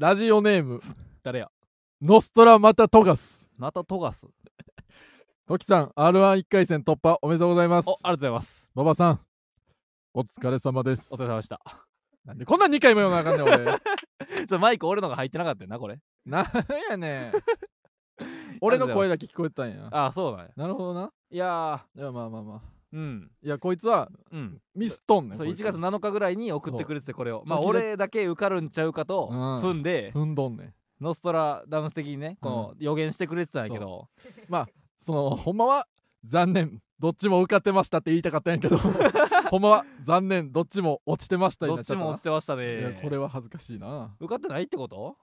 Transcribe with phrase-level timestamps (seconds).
[0.00, 0.80] ラジオネーム
[1.22, 1.50] 誰や？
[2.00, 3.50] ノストラマタトガス。
[3.58, 4.26] またトガス？
[5.46, 7.86] トキさん R11 回戦突破おめでとうございます。
[7.90, 8.70] おありがとうございます。
[8.74, 9.20] 馬場さん
[10.14, 11.12] お疲れ様です。
[11.12, 11.60] お疲れ様でした。
[12.24, 13.58] なんでこんなん2回も言わなあかんねん俺。
[13.76, 16.00] ちょっとマイク俺のが入ってなかったよなこれ。
[16.24, 16.46] なん
[16.88, 17.32] やねん。
[18.62, 19.86] 俺の声だけ聞こえてたんや。
[19.90, 20.52] ああそうなんや。
[20.56, 21.12] なるほどな。
[21.28, 22.58] いやいやまあまあまあ。
[22.58, 23.30] ーうん。
[23.42, 24.58] いやこいつはうん。
[24.74, 25.62] ミスっとんねんそう1こいつ。
[25.62, 27.42] 月7日ぐらいに送ってくれててこれを。
[27.46, 29.58] まあ時々俺だけ受かるんちゃうかとうん。
[29.60, 30.74] 踏んで踏んどんねん。
[31.00, 34.08] ノストラダムス的にねこの予言してくれてたんやけど。
[35.00, 35.86] そのほんまは
[36.24, 36.80] 残念。
[36.98, 38.76] どっちも受かってましたって言いたかったんやけど。
[39.48, 40.52] ほんまは残念。
[40.52, 42.04] どっちも落ちてましたにどっちなっちゃったな。
[42.04, 44.14] も落ちてましたいやねこれは恥ずかしいな。
[44.20, 45.16] 受かってないってこと？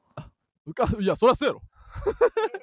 [0.65, 1.61] 受かいやそりゃそうやろ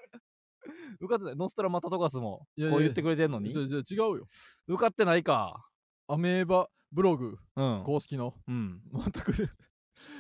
[1.01, 1.37] 受かってない。
[1.37, 3.51] ノストラマタトガスもいやいやこう言ってくれてんのに？
[3.53, 4.27] じゃじゃ違うよ。
[4.69, 5.65] 受かってないか。
[6.09, 7.39] アメーバブログ。
[7.57, 7.83] うん。
[7.85, 8.35] 公式の。
[8.47, 8.81] うん。
[8.93, 9.33] 全く。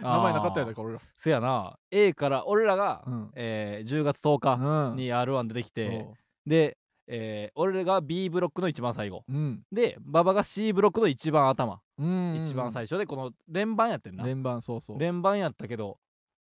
[0.02, 1.76] 名前なかったやねねこれらせやな。
[1.90, 3.30] A から俺らが、うん。
[3.34, 4.54] えー10月10日
[4.90, 4.96] うん。
[4.96, 6.14] に R1 出てきて、そ
[6.46, 9.24] で、えー俺らが B ブロックの一番最後。
[9.28, 9.62] ううん。
[9.70, 12.40] で馬場が C ブロックの一番頭、うん。
[12.42, 14.24] 一番最初でこの連番やってんな。
[14.24, 14.98] 連番そうそう。
[14.98, 15.98] 連番やったけど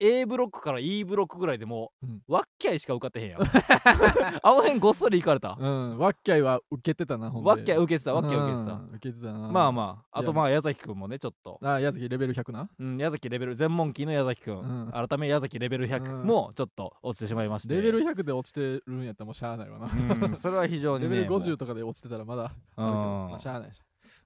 [0.05, 2.23] A ブロックから E ブロックぐらいでもう、うん。
[2.27, 3.41] わっきゃいしか受かってへんやん。
[4.43, 5.99] あの辺ごっそり行かれた、うん。
[5.99, 7.49] ワッキャイは受けてたなほんで。
[7.49, 9.39] わっきゃ受けてたわっきゃ受けてた、うん受けてたな。
[9.49, 10.19] まあまあ。
[10.19, 11.61] あとまあ矢崎くんもねちょっと。
[11.63, 12.69] あ矢崎レベル100な？
[12.79, 14.91] うん、矢崎レベル全問キーの矢崎くん、うん。
[15.09, 16.27] 改め矢崎レベル100うん。
[16.27, 17.75] もちょっと落ちてしまいまして。
[17.75, 19.91] レベル100で落ちてるんやったらもうしゃあないわな。
[20.27, 20.35] うん。
[20.37, 21.41] それは非常にねレベルもう。
[21.41, 22.87] 50とかで落ちてたらまだあるけど。
[22.87, 23.31] うん。
[23.31, 23.81] まあしゃあないし。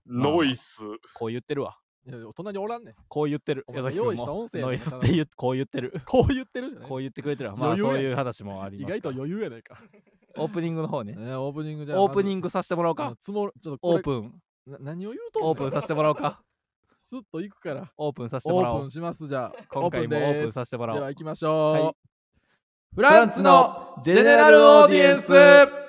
[0.06, 0.82] ノイス。
[1.14, 1.78] こう言ってるわ
[2.34, 2.94] 隣おらんねん。
[3.08, 3.66] こう言ってる。
[3.92, 6.00] 用意した音声ノイスって言うこう言ってる。
[6.06, 6.88] こう言ってるじゃない。
[6.88, 7.56] こう言ってくれてるわ。
[7.56, 9.78] まあそういう話もあり意ます外と余裕やないか。
[10.38, 11.14] オープニングの方ね。
[11.14, 13.16] ねオープニングじゃあオープニンググさせてもらおうか。
[13.20, 14.40] つもちょっとオープン。
[14.66, 16.42] な何を言うとオープンさせてもらおうか。
[16.98, 17.92] スッと行くから。
[17.96, 18.76] オープンさせてもらおう。
[18.76, 19.64] オープンしますじゃあ。
[19.68, 20.98] 今回もオープンさせせてもらおう。
[21.00, 21.96] では行きましょう、はい。
[22.94, 25.85] フランツのジェネラルオーディエンス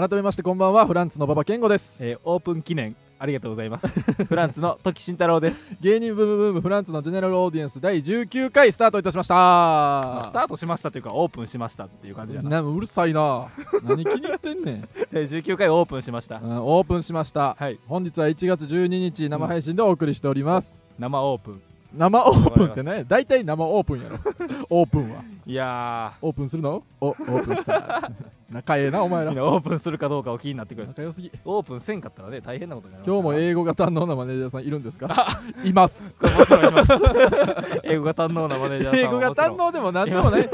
[0.00, 2.02] 改めましてこんばんはフランツの馬場健吾です。
[2.02, 3.86] えーオープン記念ありがとうございます。
[4.24, 5.62] フランツの時慎太郎です。
[5.82, 12.48] 芸人ブームブームフランツのジェネラルオーディエンス第19回スタートいたしました、まあスタートしましたというかオープンしましたっていう感じやな。
[12.48, 13.48] なうるさいな。
[13.82, 16.40] 何気に入ってんねん、えー19回オープンしました。
[16.42, 17.54] うんオープンしました。
[17.58, 17.78] はい。
[17.86, 21.60] 本日は1月12日生配信でお送りしております、生オープン
[21.92, 24.18] 生オープンってね大体生オープンやろ。
[24.70, 25.22] オープンは。
[25.46, 26.82] いやオープンするの？
[27.00, 28.10] おオープンした。
[28.50, 29.30] 仲ええなお前ら。
[29.32, 30.86] オープンするかどうかを気になってくる。
[30.88, 31.30] 仲良すぎ。
[31.44, 35.26] オープンせんかったらね大変なことになります今日もえ英語が堪能なマネージャーさんいるんですか？
[35.64, 36.18] います。
[36.22, 36.92] もちろんいます。
[37.84, 40.48] 英語が堪能なマネージャーさん英語が堪能でもなんでもない。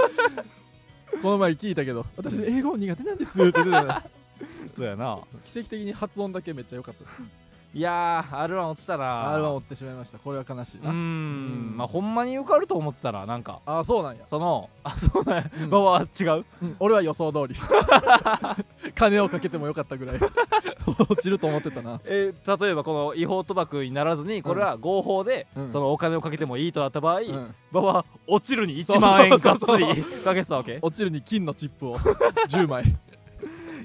[1.22, 4.02] この前聞いたけど私英語苦手なんですって言ってた
[4.76, 5.18] そうやな。
[5.44, 7.04] 奇跡的に発音だけめっちゃ良かった
[7.76, 9.36] いやー R1 落ちたな。
[9.36, 10.18] R1 落ちてしまいました。
[10.18, 11.74] これは悲しいうな、ーん。
[11.76, 15.50] まあほんまに受かると思ってたらなんかああそうなんや、そのあそうなんや。
[15.58, 15.64] うん。
[15.64, 16.44] 馬場は違う？
[16.62, 16.76] うん。
[16.80, 17.54] 俺は予想通り。
[18.96, 20.16] 金をかけてもよかったぐらい。
[20.86, 22.00] 落ちると思ってたな。
[22.06, 25.70] えー例えばこの違法賭博にならずにこれは合法でうん。
[25.70, 27.54] そのお金をかけてもいいとなった場合うん。
[27.72, 30.78] 馬場は落ちるに1万円がっつりかけてたわけ？
[30.80, 31.98] 落ちるに金のチップを。
[31.98, 32.96] 10枚、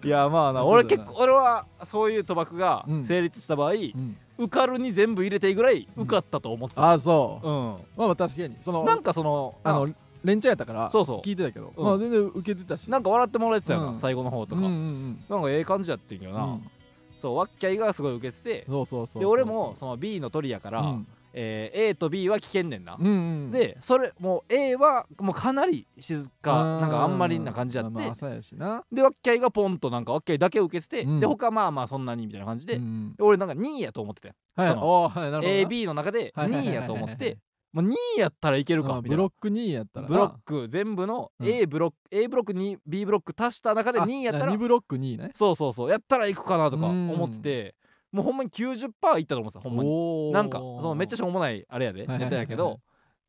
[0.03, 3.05] いやまあな俺結構俺はそういう賭博がうん。
[3.05, 6.81] 成立した場合うん、受かるに全部入れていいぐらい受かったと思ってた。
[6.83, 7.55] ああそう、うん。
[7.97, 8.57] まあまあ確かに。
[8.61, 9.89] そのなんかそのあの
[10.23, 11.21] 連チャンやったからそうそう。
[11.21, 11.85] 聞いてたけど、うん。
[11.85, 12.89] まあ全然受けてたし。
[12.89, 13.99] なんか笑ってもらえてたよな、うん。
[13.99, 16.69] 最後の方とか、なんかええ感じやってんけどな、うん。
[17.15, 18.65] そうワッキャイがすごい受けてて。
[18.67, 23.09] そうそうそうで俺もその B の鳥やから、うんえー A と B は危険ねんな、うんう
[23.47, 28.83] ん、でそれもう A はもうかなり静かなんかあんまりな感じやって、まあやしな。
[28.91, 31.19] でワッキャイがポンとなんかワッキャイだけ受けてて、うん。
[31.19, 36.73] で他まあまあそんなにみたいな感じで,、うんで俺なんか2位やと思っててはいその AB の中で2はいはいはいはい。
[36.73, 37.37] 位やと思ってて
[37.73, 39.15] もう2位やったらいけるかみたいな。
[39.15, 40.09] うんブロック2位やったら。
[40.09, 41.47] なブロック全部のうん。
[41.47, 45.31] A ブロック、A ブロックに B ブロック足した中であ2位やったら2ブロック2位ね。
[45.33, 47.09] そうそうそうやったらいくかなとかうん。
[47.11, 47.75] 思ってて
[48.11, 50.31] もうほんまに90%いったと思ってたほんまに。
[50.31, 52.79] なんかそのめっちゃしょうもないあれやでネタやけど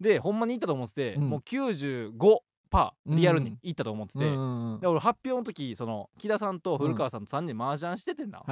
[0.01, 1.31] でほんまにいったと思ってて、うん。
[1.31, 2.41] もう95%
[3.07, 8.43] リアルにいったと思ってて、で俺発表の時その木田さんと古川さんと3人麻雀しててんな、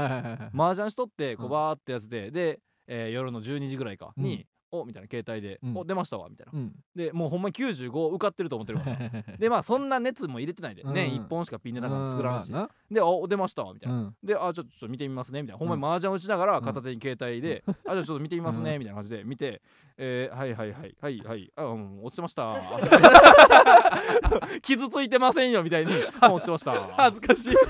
[0.55, 1.53] 麻雀しとってこううん。
[1.53, 5.76] バーってやつでで、えー夜の12時ぐらいかに、おみたいな携帯で、うん。
[5.76, 6.72] お出ましたわみたいな、うん。
[6.94, 10.94] でもうほんまに95受かってると思ってるからさでまあそんな熱も入れてないで、うん。
[10.94, 12.52] 年1本しかピンネタなんか作らんし、
[12.90, 15.58] でお出ましたわみたいな、であちょっとちょっと見てみますねみたいな。
[15.58, 19.62] ほんまに麻雀打ちながら片手に携帯で、 あじゃあちょっと見てみますねみたいな感じで見て、
[20.02, 20.97] えー、はいはいはい。
[20.99, 21.52] はいはい。
[21.56, 22.56] あうん落ちてました。
[24.62, 25.93] 傷ついてませんよみたいに。
[26.20, 26.73] あ落ちてました。
[26.97, 27.55] 恥ずかしい。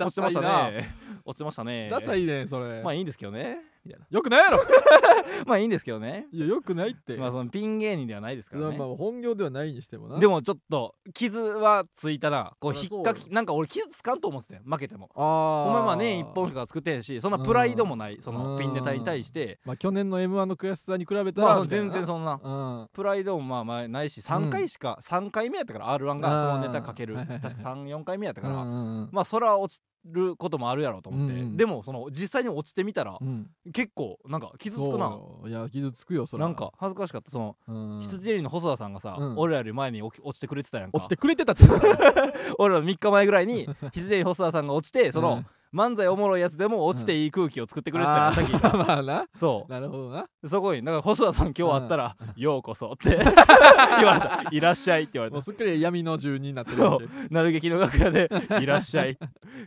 [0.00, 0.94] 落ちてましたね。
[1.26, 1.88] 落ちてましたね。
[1.90, 2.82] ダサいねそれ。
[2.82, 3.76] まあいいんですけどね。
[4.10, 4.58] よくないやろ。
[5.46, 6.26] まあいいんですけどね。
[6.32, 7.16] いやよくないって。
[7.16, 10.18] まあそのピン芸人ではないですからね、まあ本業ではないにしてもな。
[10.18, 12.52] でもちょっと傷はついたな。
[12.58, 14.62] こう引っかきなんか俺傷つかんと思ってたよ。
[14.64, 15.10] 負けても。
[15.14, 19.60] ああお前まあ年1本しか作ってへんしそんなプライドもないそのピンネタに対して。
[19.64, 22.40] まあ去年の m 1の悔しさに比べたらまあ全然そんな。
[22.42, 22.50] う
[22.84, 22.88] ん。
[22.92, 27.16] プライドもまあまあないし3回しか、3回目やったから r 1がそのネタかける。
[27.16, 33.50] 確か34回目やったから、うんうんまあそれは落ちることもあるやろうと思って、うんうんでもその実際に落ちてみたらうん。
[33.72, 35.06] 結構なんか傷つくな。
[35.06, 37.30] よいや傷つくよそれなんか恥ずかしかった。
[37.30, 38.00] そのうん。
[38.02, 39.38] 羊エリの細田さんがさ、うん。
[39.38, 40.98] 俺らより前に落ちてくれてたやんか。
[40.98, 41.64] 落ちてくれてたって
[42.58, 49.26] 俺ら3日前ぐらいに 羊エリ細田さんが落ちてその、うん漫才おもろいやつでも落ちていい空気を作ってくれてたやん、あさっきー まあな。
[49.38, 50.26] そなるほどな。
[50.42, 55.34] うそこにだから細田さん今日会ったら「ようこそ」って言われた「いらっしゃい」って言われた。
[55.34, 57.06] もうすっかり闇の住人になってるわけ。
[57.28, 58.30] なる劇の楽屋で
[58.60, 59.18] 「いらっしゃい」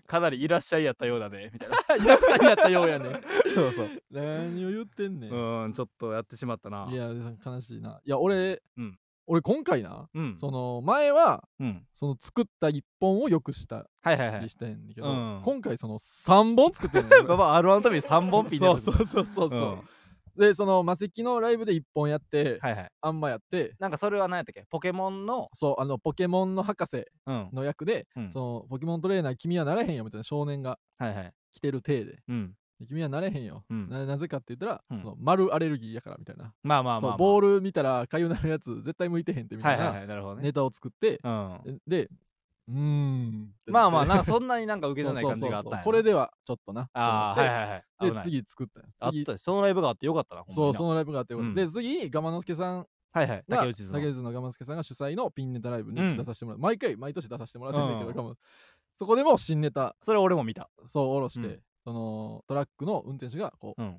[0.08, 2.04] かなり「いらっしゃい」やったようだねみたいな。
[2.04, 3.22] いらっしゃいやったようやね。
[3.54, 3.90] そうそう。
[4.12, 5.32] 何を言ってんねん。
[5.32, 6.88] うーんちょっとやってしまったな。
[6.92, 7.12] いや
[7.46, 8.00] 悲しいな。
[8.04, 8.98] いや俺、うん
[9.32, 10.38] 俺今回なうん。
[10.40, 11.86] その前はうん。
[11.94, 14.42] その作った1本をよくしたはいはいはい。
[14.42, 15.42] りしたんだけど、うん。
[15.44, 19.82] 今回その3本作ってんのババ R1 のために3本ピンでそうそうそうそうそう、うん。
[20.36, 22.90] でその魔石のライブで1本やって、はいはい。
[23.02, 23.76] あんまやって。
[23.78, 24.66] なんかそれは何やったっけ？
[24.68, 25.50] ポケモンの？
[25.54, 27.50] そうあのポケモンの博士うん。
[27.54, 28.32] の役で、うん。
[28.32, 31.34] そのポケモントレーナー君はなれへんよみたいな少年がはいはい。
[31.52, 32.20] 来てる体で。
[32.28, 32.54] うん
[32.88, 33.90] 君はなれへんよ、うん。
[33.90, 35.00] ななぜかって言ったら、うん。
[35.00, 40.44] その丸アレルギーやからみたいな、まあまあまあ、まあ、そうボール見たら痒なるやつ絶対向いてへんってみたいはいはいはないなるほどね。
[40.44, 41.82] ネタを作って、うん。
[41.88, 42.10] で
[42.68, 45.84] うーんってまあまあなんかそんなになんか受けてない感じがあったんやな。
[45.84, 46.90] これではちょっとな。
[46.94, 48.24] ああはいはいはい危でない。
[48.24, 50.68] 次作ったあったよそのライブがあってよかったなほんまにな。
[50.68, 51.56] そうそのライブがあってよかった、うん。
[51.56, 52.86] で次ガマノスケさん。
[53.12, 54.00] はいはいが竹内図の。
[54.00, 56.18] 竹内のガマノスケさんが主催のピンネタライブにうん。
[56.18, 58.16] 出させてもらう、毎回毎年出させてもらってるんだけど、うん。
[58.16, 58.36] ガマ
[58.98, 59.96] そこでも新ネタ。
[60.00, 60.70] それ俺も見た。
[60.86, 63.98] そう下ろして、うんそのトラックの運転手がこう、うん。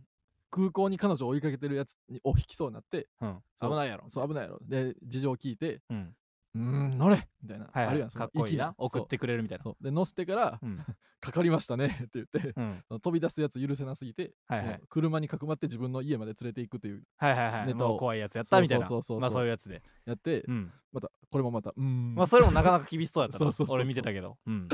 [0.52, 3.38] 空港に彼女を追いかけてるやつにを引きそうになってうん。
[3.56, 3.70] そう。
[3.70, 4.04] 危ないやろ。
[4.10, 4.58] そう危ないやろ。
[4.62, 6.16] で事情聞いてうん
[6.56, 6.60] 「うー
[6.94, 7.86] ん乗れ!」みたいな、はいはい。
[7.86, 8.66] あるやんそのかっこいいな。
[8.66, 9.64] 粋送ってくれるみたいな。
[9.64, 9.72] そう。
[9.74, 10.76] そうで乗せてからうん
[11.20, 12.82] 「かかりましたね」って言ってうん。
[13.00, 14.68] 飛び出すやつ許せなすぎて、はいはい。
[14.68, 17.66] もう車にかくまって自分の家まで連れていくというはいはいはい。
[17.68, 17.90] ネタを。
[17.90, 18.86] もう怖いやつやったみたいな。
[18.88, 19.82] そうそうそうそうまあそういうやつで。
[20.06, 20.72] やって、うん。
[20.92, 22.14] またこれもまたうーん。
[22.16, 23.38] まあそれもなかなか厳しそうやったな。
[23.38, 23.76] そうそうそうそう。
[23.76, 24.36] 俺見てたけど。
[24.46, 24.68] うん。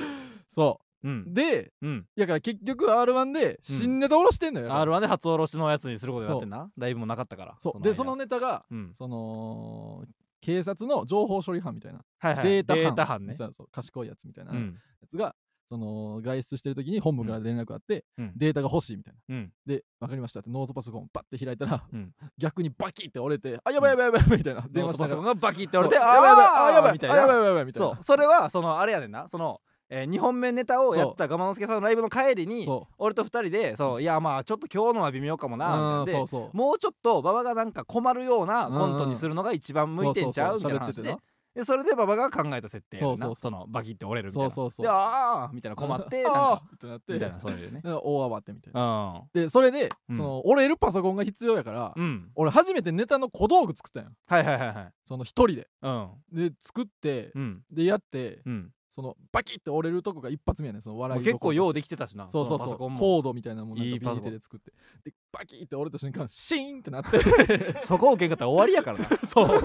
[0.49, 1.35] そううん。
[1.35, 2.07] でうん。
[2.17, 6.71] だから結局 r 1で新ネタ下ろしてんのよ、R1 で初おろしのやつにすることになってんな。
[6.77, 7.57] ライブもなかったから。
[7.59, 7.83] そう。
[7.83, 8.93] でそ間のネタがうん。
[8.95, 10.05] その
[10.41, 12.45] 警察の情報処理班みたいな、はいはい。
[12.45, 12.83] データ班。
[12.83, 13.35] データ班ね。
[13.35, 14.79] そう賢いやつみたいなやうん。
[15.09, 15.35] つが、
[15.69, 18.33] その外出してる時に本部から連絡あって、うん。
[18.37, 19.35] データが欲しいみたいな。
[19.35, 19.53] うん。
[19.67, 22.13] で分かりましたってノートパソコンバッて開いたら、うん。
[22.39, 24.65] 逆にバキって折れてあやばいやばいやばいやばいみたいな。
[24.71, 27.89] 電ノートパソコンがバキって折れてそうやばいやばいあやばいやばいなやばいみたいな。
[27.95, 28.05] そう。
[28.05, 29.29] それはそのあれやねんな。
[29.29, 41.17] そのえ2本目ネタをやったガマノスケさんのライブの帰りにそ俺と2人でそういやまあちょっと今日のは微妙かもうなみたいなでもうちょっと馬場がなんか困るようなコントにするのが一番向いてんちゃうみたいな話で
[41.57, 44.51] でそれで馬場が考えた設定そのバキって折れるみたいな。
[44.51, 44.85] そうそうそう。
[44.85, 47.13] でああみたいな困ってなんあかーってなって。
[47.15, 47.81] みたいなそういうね。
[47.81, 49.23] で大慌てみたいな。
[49.35, 49.43] うん。
[49.43, 50.17] でそれで、うん。
[50.19, 52.29] その折れるパソコンが必要やから、うん。
[52.35, 54.93] 俺初めてネタの小道具作ったんやはいはいはいはい。
[55.09, 55.67] その一人で。
[55.81, 56.11] うん。
[56.31, 57.63] で作って、うん。
[57.73, 62.79] でやって、うんそのバキって折れるとこが一発目やねんその笑い結構ようでできてたしなそうそうそう。
[62.79, 64.73] コードみたいなもんなんかいいパソコン右手で作って。
[65.05, 67.19] でバキって折れた瞬間シーンってなって。
[67.85, 69.17] そこを受けんかったら終わりやからな。
[69.29, 69.61] そう。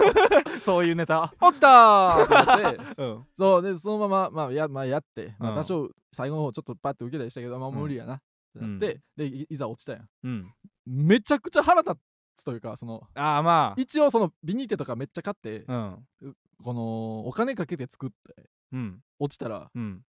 [0.60, 1.34] そういうネタ。
[1.40, 2.84] 落ちたーってなって。
[3.02, 3.26] うん。
[3.38, 5.58] そうでそのまま、まあやまあ、やって、まあ、うん。
[5.60, 7.76] 多少最後の方ちょっとパッて受けたりしたけど、まあうん。
[7.76, 8.16] 無理やな。
[8.16, 8.22] っ
[8.54, 10.10] てなって、でいいざ落ちたやん。
[10.24, 10.54] うん。
[10.86, 11.96] めちゃくちゃ腹立
[12.36, 16.36] つというかそのああま一応そのビニーテとかめっちゃ買って、あうん。
[16.62, 19.00] このお金かけて作ってうん。
[19.20, 20.02] 落ちたらうん。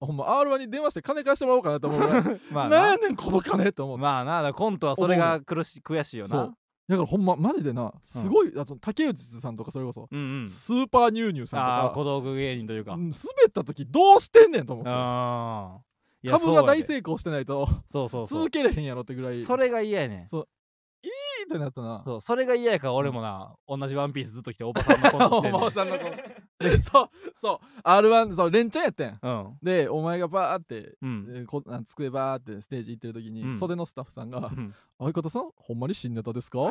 [0.00, 2.00] ほんま R1 に電話して金貸してもらおうかなと思う。
[2.00, 2.96] ぐらいまあな。
[2.96, 6.30] んねんこの金と思って、まあなコントはそれが苦し悔しいよな。
[6.30, 6.56] そう。
[6.88, 10.48] だからほんまマジでなすごい、あと竹内さんとかそれこそ、うんうん。
[10.48, 12.94] スーパーニューニューさんとか小道具芸人というか。
[12.94, 13.12] うん滑
[13.48, 14.90] った時どうしてんねんと思って。
[14.90, 15.92] ああ
[16.28, 17.66] 株が大成功してないと。
[17.90, 18.38] そうそうそう。
[18.40, 19.40] 続けれへんやろってぐらい。
[19.42, 20.28] それが嫌やねん。
[20.28, 22.02] ピーってなったな。
[22.04, 22.20] そう。
[22.20, 25.60] それが嫌やから俺もな同じワンピースずっと着ておばさんのコントしてんねん。
[25.60, 26.42] おばさんの子で
[26.82, 29.18] そうそう R1 そう連チャンやったやん。
[29.22, 29.58] うん。
[29.62, 31.26] でお前がバーって、うん。
[31.30, 33.58] えーこあ机バーってステージ行ってる時に、うん。
[33.58, 36.58] 袖のスタッフさんがうん「相方さんほんまに新ネタですか?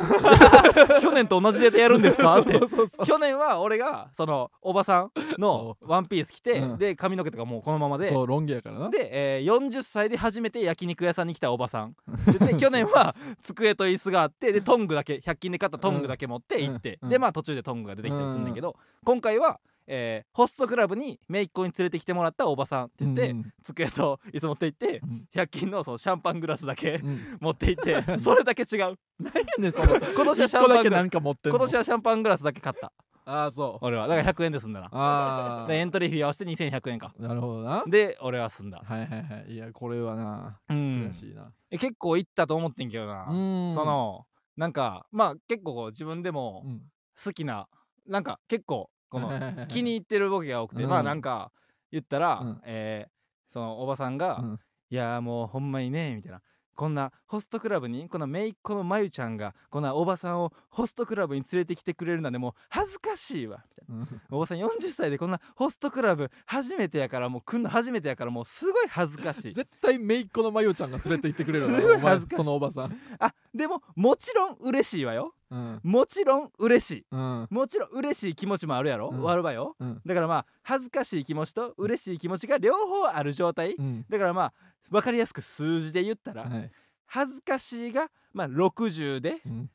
[1.02, 2.40] 去年と同じネタやるんですか？
[2.40, 3.06] ってそうそうそう。
[3.06, 6.78] 去年は俺がそのおばさんのワンピース着て、うん。
[6.78, 8.10] で髪の毛とかもうこのままで。
[8.10, 8.90] そうロン毛やからな。
[8.90, 11.94] で、えー40歳で初めて焼肉屋さんに来たおばさん。
[12.38, 17.08] でで去年は机と椅子があってでトングだけ100均で買ったトングだけ持って行って、うん。
[17.10, 25.28] でまあ途中でトングが出てきたりするんだけど、今回は、えーホストクラブに姪っ子に連れてきてもらったおばさんって言って、うん机と椅子持って行ってうん。
[25.34, 27.38] 100均のそのシャンパングラスだけうん。
[27.40, 28.98] 持って行ってそれだけ違う。
[29.20, 31.10] 何やねんその今年はシャンパングラス。
[31.44, 32.92] 今年はシャンパングラスだけ買った。
[33.24, 33.86] ああそう。
[33.86, 34.08] 俺は。
[34.08, 34.88] だから100円で済んだな。
[34.92, 37.14] あでエントリー費合わせて2100円か。
[37.16, 37.84] あなるほどな。
[37.86, 38.82] で俺は済んだ。
[38.84, 39.52] はいはいはい。
[39.52, 40.76] いやこれはなうん。
[41.12, 41.52] 悔しいな。
[41.70, 43.32] え結構行ったと思ってんけどな、う
[43.70, 43.74] ん。
[43.74, 46.82] そのなんかまあ結構自分でもうん。
[47.22, 47.68] 好きな
[48.08, 49.30] なんか結構この
[49.68, 50.90] 気に入ってるボケが多くて、うん。
[50.90, 51.52] まあなんか
[51.90, 52.60] 言ったら、うん。
[52.64, 53.12] えー
[53.52, 54.60] そのおばさんが「うん。
[54.88, 56.40] いやーもうほんまにね」みたいな。
[56.74, 64.04] こんなホストクラブにこの姪っ子のまゆちゃんがこんなおばさんをホストクラブに連れてきてくれるなんてもう恥ずかしいわみたいな。
[64.04, 64.20] うん。
[64.30, 69.52] おばさん40歳でこんなホストクラブ初めてやからもう来んの初めてやからもうすごい恥ずかしい。
[69.54, 72.42] 絶対姪っ子のまよちゃんが連れて行ってくれるわすごい恥ずかしい。
[72.42, 72.98] そのおばさん。
[73.18, 75.80] あでももちろん嬉しいわようん。
[75.82, 77.06] もちろん嬉しい。
[77.10, 77.46] うん。
[77.50, 79.30] もちろん嬉しい気持ちもあるやろ、うん。
[79.30, 79.76] あるわよ。
[79.78, 80.00] うん。
[80.04, 83.74] だからまあ恥ずかしい気持ちと嬉しい気持ちが両方ある状態。
[83.74, 84.06] うん。
[84.08, 84.52] だからまあ
[84.90, 86.70] 分かりやすく数字で言ったら、はい。
[87.06, 89.70] 恥ずかしいがまあ60でうん。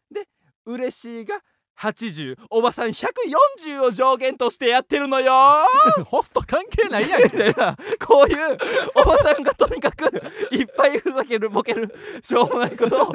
[0.66, 1.42] 嬉しいが
[1.80, 5.32] 80おばさん140を上限としてやってるのよ。
[6.06, 8.58] ホスト関係ないやんみた いなこういう
[8.96, 10.06] おばさんがとにかく
[10.52, 11.94] いっぱいふざけるボケる
[12.24, 13.14] しょうもないことを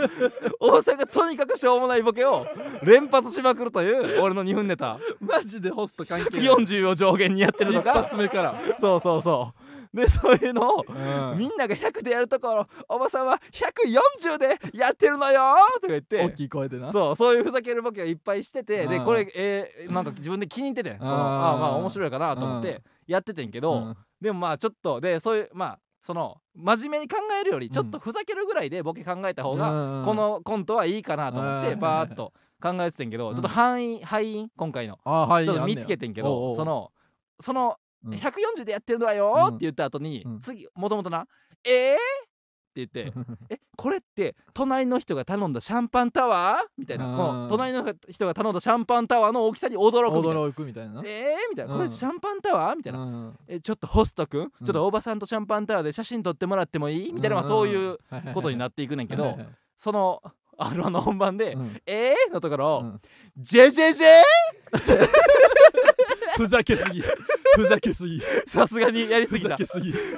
[0.61, 2.47] おばさんがとにかくしょうもないボケを
[2.83, 4.99] 連発しまくるという俺の2分ネタ。
[5.21, 6.47] マジでホスト関係ない。
[6.47, 8.61] 40を上限にやってるの一が発目から。
[8.81, 11.39] そうそうそうでそういうのをうん。
[11.39, 16.23] みんなが100でやるところおばさんは140でやってるのよとか言って。
[16.25, 16.93] 大きい声でな。
[16.93, 19.05] そうそういうふざけるボケをいっぱいしててでうん。
[19.05, 23.97] これ、えーなんか自分で気に入っててあーあーまあ面白いかなと思ってやっててんけど、うん。
[24.21, 32.33] でもまあちょっとでそういうまあその真面目に考えるよりちょっとふざけるぐらいでボケ考えた方が、うんこのコントはいいかなと思ってうんバーッと
[32.63, 33.35] 考えててんけど、うん。
[33.35, 34.97] ちょっと範囲敗因今回の。
[34.97, 36.93] ちょっと見つけてんけど、その
[37.41, 39.47] そのうん140でやってるのようん。
[39.49, 40.41] って言った後に、うん。
[40.41, 41.27] 次もともとな
[41.65, 43.13] 「えー?」って言って
[43.51, 50.41] 「えこれって隣の人が頼んだシャンパンタワー?」みたいなうんこの隣の人が頼んだシャンパンタワーの大きさに驚くみたいな。
[50.41, 51.51] 驚くみたいなえー？
[51.51, 51.79] みたいな、うん。
[51.81, 52.77] これシャンパンタワー？
[52.77, 57.13] みたいな、うんえちょっとホストくん、ちょっとおばさんとシャンパンタワーで写真撮ってもらってもいい？
[57.13, 57.99] みたいな、まあそういう
[58.33, 59.39] ことになっていくねんけど、
[59.77, 60.23] その
[60.59, 63.01] R1 の本番で「うんえー?」のところをうん
[63.37, 64.23] 「ジェジェジェ
[66.37, 67.03] ふざけすぎ
[67.55, 68.23] ふざけすぎ。
[68.47, 69.49] さすがにやりすふぎ。
[69.49, 69.57] た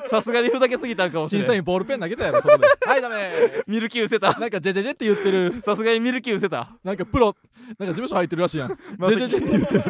[0.09, 2.67] さすがにふざけすぎたんかもしれ審ない査員ボールペン投げたやろそこで。
[2.87, 3.33] はいダメ。
[3.67, 4.39] ミルキー失せた。
[4.39, 5.63] なんかジェジェジェって言ってる。
[5.65, 6.71] さすがにミルキー失せた。
[6.85, 7.35] なんかプロ
[7.67, 8.69] なんか事務所入ってるらしいやん。
[8.69, 9.83] ジェジェジェって言ってる。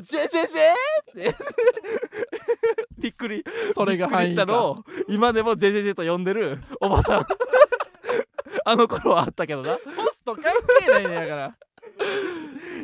[0.00, 1.36] ジェジェジェって。
[2.98, 3.44] びっくり。
[3.74, 6.62] それが範囲たのを今でもジェジェジェと呼んでる。
[6.80, 7.26] おばさん。
[8.66, 9.74] あの頃はあったけどな。
[9.74, 9.78] ホ
[10.12, 10.44] スト関
[10.80, 11.56] 係ないねやから。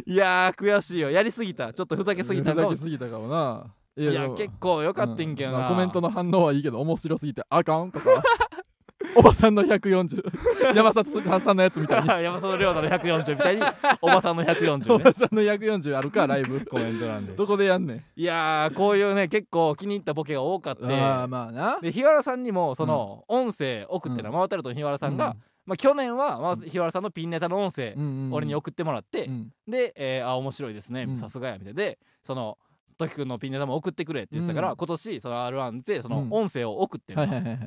[0.06, 1.10] いやー悔しいよ。
[1.10, 1.72] やりすぎた。
[1.72, 8.22] ちょっとふざけすぎたふざのけすぎたかもないいや結構良かったんけどな、まあコメントの反応はいいけど面白すぎてあかんとか
[9.16, 10.22] おばさんの140
[10.76, 12.08] 山里さんのやつみたいに。
[12.22, 13.62] 山里亮太の140みたいに
[14.00, 15.04] おばさんのお140ね。
[15.04, 16.64] ばさんの140あるかライブ。
[16.66, 17.32] コメントなんで。
[17.32, 18.04] どこでやんねん。
[18.14, 21.78] いやーこういうね結構気に入ったボケが多かってああまあな。
[21.80, 24.34] で日原さんにもその音声送ってな、うん。
[24.34, 25.34] 回ったると日原さんが、
[25.66, 28.32] まあ、去年はまず日原さんのピンネタの音声、うんうんうん。
[28.34, 29.50] 俺に送ってもらって、うん。
[29.66, 31.04] で、えーあ面白いですね。
[31.08, 31.16] うん。
[31.16, 32.58] さすがやみたいでその
[33.06, 37.14] 時くんのピンネタも送ってくれって言ってたから、うん今年その R1 でその音声を送って、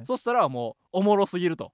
[0.06, 1.72] そしたらもうおもろすぎると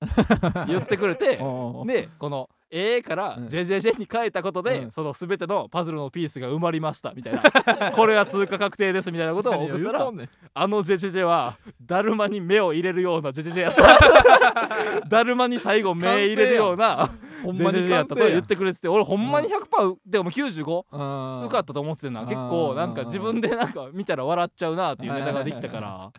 [0.68, 1.86] 言ってくれてでこ
[2.30, 17.10] の「えー」からうん「JJJ」に変えたことで、うんその全てのパズルのピースが埋まりましたみたいなこれは通過確定ですみたいなことを何を送ったらんんあの JJJ はだるまに目を入れるような JJJ やっただるまに最後目入れるような
[17.44, 18.04] ほんまにや。
[18.04, 20.62] ったと言ってくれてて俺ほんまにう100%でも95
[21.42, 22.14] 受受かったと思っててん。
[22.14, 26.12] な結構なんか自分でなんか見たら笑っちゃうなっていうネタができたから。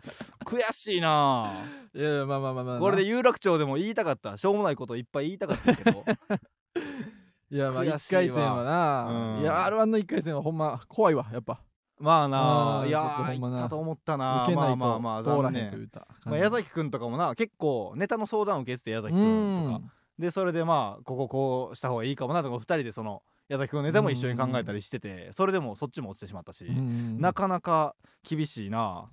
[0.45, 1.51] 悔しいな。
[1.93, 2.79] いやいやまあまあまあまあ。
[2.79, 4.37] これで有楽町でも言いたかった。
[4.37, 6.03] しょうもないこといっぱい言いたかったけど。
[7.51, 7.97] いやまあ悔しいわ。
[7.97, 9.41] 1回戦はな、うん。
[9.41, 11.61] いや R1 の1回戦はほんま怖いわやっぱ。
[11.99, 13.55] まあなうんいやちょっとほんまな。
[13.55, 14.43] ー言ったと思ったな。
[14.43, 15.89] 受けないとまあまあまあ残念。
[16.25, 27.19] まあ、矢崎くんとかもな結構ネタの相談を受けてて矢崎くんとかでそれでまあこここうした方がいいかもなとか2人でその矢崎君のネタも一緒に考えたりしててそれでもそっちも落ちてしまったし、うん。
[27.19, 29.09] なかなか厳しいな。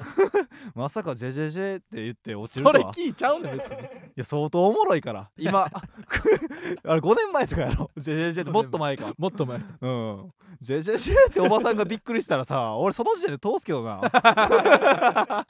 [0.74, 2.92] まさか「ジェジェジェ」って言って落ちるとは。
[2.92, 3.80] それ聞いちゃうねん別に。
[3.80, 3.82] い
[4.14, 5.30] や相当おもろいから。
[5.36, 9.12] 今あれ5年前とかやろ「ジェジェジェ」ってもっと前か。
[9.18, 9.58] もっと前。
[9.58, 14.00] うん「ジェジェジェ」っておばさんがびっくりしたらさ俺その時点で通すけどな。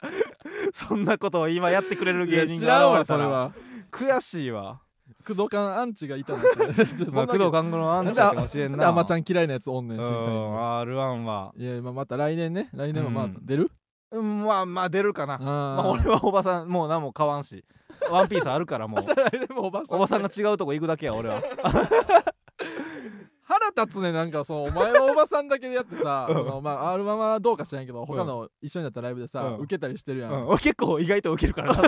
[0.73, 3.23] そんなことを今やってくれる芸人が現れたら。
[3.23, 3.53] それは。
[3.89, 4.81] 悔しいわ
[5.27, 8.87] 工藤館アンチがいたな んてまあ工藤官九のアンチかもしれんな。
[8.87, 12.69] あまちゃん嫌いなやつおんねんうん審査員 R1 はいやまあまた来年ね。
[12.73, 13.71] 来年もまあうん出る？
[14.11, 15.37] うんまあまあ出るかな。
[15.91, 17.65] 俺はおばさんもう何も買わんし。
[18.09, 19.05] ワンピースあるからもう。
[19.57, 19.97] おばさん。
[19.97, 21.41] おばさんが違うとこ行くだけや俺は。
[23.43, 26.35] 腹立つねなんかそのお前はおばさんだけでやってさうん。
[26.35, 29.55] そのまあ R ママはどうか知らんけど他の一緒になったライブでさうん。
[29.59, 30.39] 受けたりしてるやうん。
[30.43, 31.81] ん俺結構意外とウケるからな。
[31.81, 31.85] う。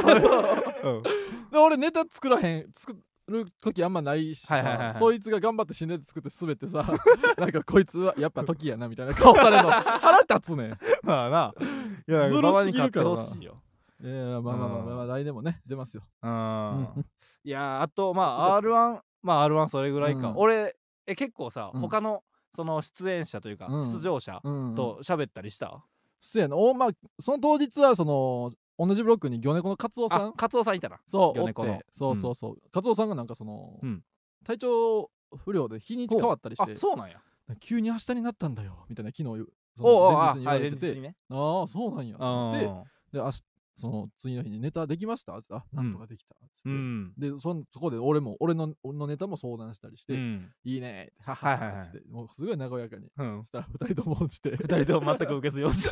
[0.99, 1.03] ん。
[1.03, 2.97] で俺ネタ作らへん作
[3.29, 4.93] る時あんまないしはいはいはいはい。
[4.93, 6.83] さそいつが頑張って新ネタ作って滑ってさ
[7.37, 10.71] なんかこいつはやっぱ時やなみたいな顔されるの腹立つね
[11.03, 11.53] まあな。
[12.07, 13.61] いやずるすぎるからなほしいよ。
[14.01, 14.95] いやいやまあまあまあうん。
[14.97, 16.03] まあ来年もね出ますよ。
[16.23, 16.25] う
[17.43, 18.23] いやあとま
[18.55, 20.37] あ R1 まあ R1 それぐらいか、うん。
[20.37, 21.81] 俺え結構さ、うん。
[21.81, 22.23] 他の
[22.55, 23.93] その出演者というか、うん。
[23.93, 25.83] 出場者うんと喋ったりした、
[26.19, 26.55] そうやな。
[26.55, 30.27] おまあその当日はその同じブロックに魚猫のカツオさん。
[30.29, 30.99] あカツオさんいたな。
[31.05, 31.77] そう魚猫の。
[31.77, 34.01] てそうそうそう、カツオさんがなんかその、うん。
[34.45, 37.21] 体調不良で日にち変わったりしてあそうなんや。
[37.59, 39.45] 急に明日になったんだよみたいな昨日前日に
[39.81, 41.15] 言わはいれてて、ね。
[41.29, 42.15] ああそうなんや。
[42.17, 42.59] うん。
[42.59, 42.59] で
[43.11, 43.43] で明日
[43.79, 45.37] その次の日にネタできました？
[45.37, 46.35] ってあなんとかできた。
[46.35, 47.13] っつって、うん。
[47.17, 50.51] でそんそこで俺も俺の俺のネタも相談したりして、うん。
[50.63, 53.07] いいねははいはっつって、もうすごい和やかに。
[53.17, 53.39] うん。
[53.43, 54.51] そしたら二人とも落ちて。
[54.57, 55.71] 二人とも全く受けずよ。
[55.71, 55.89] し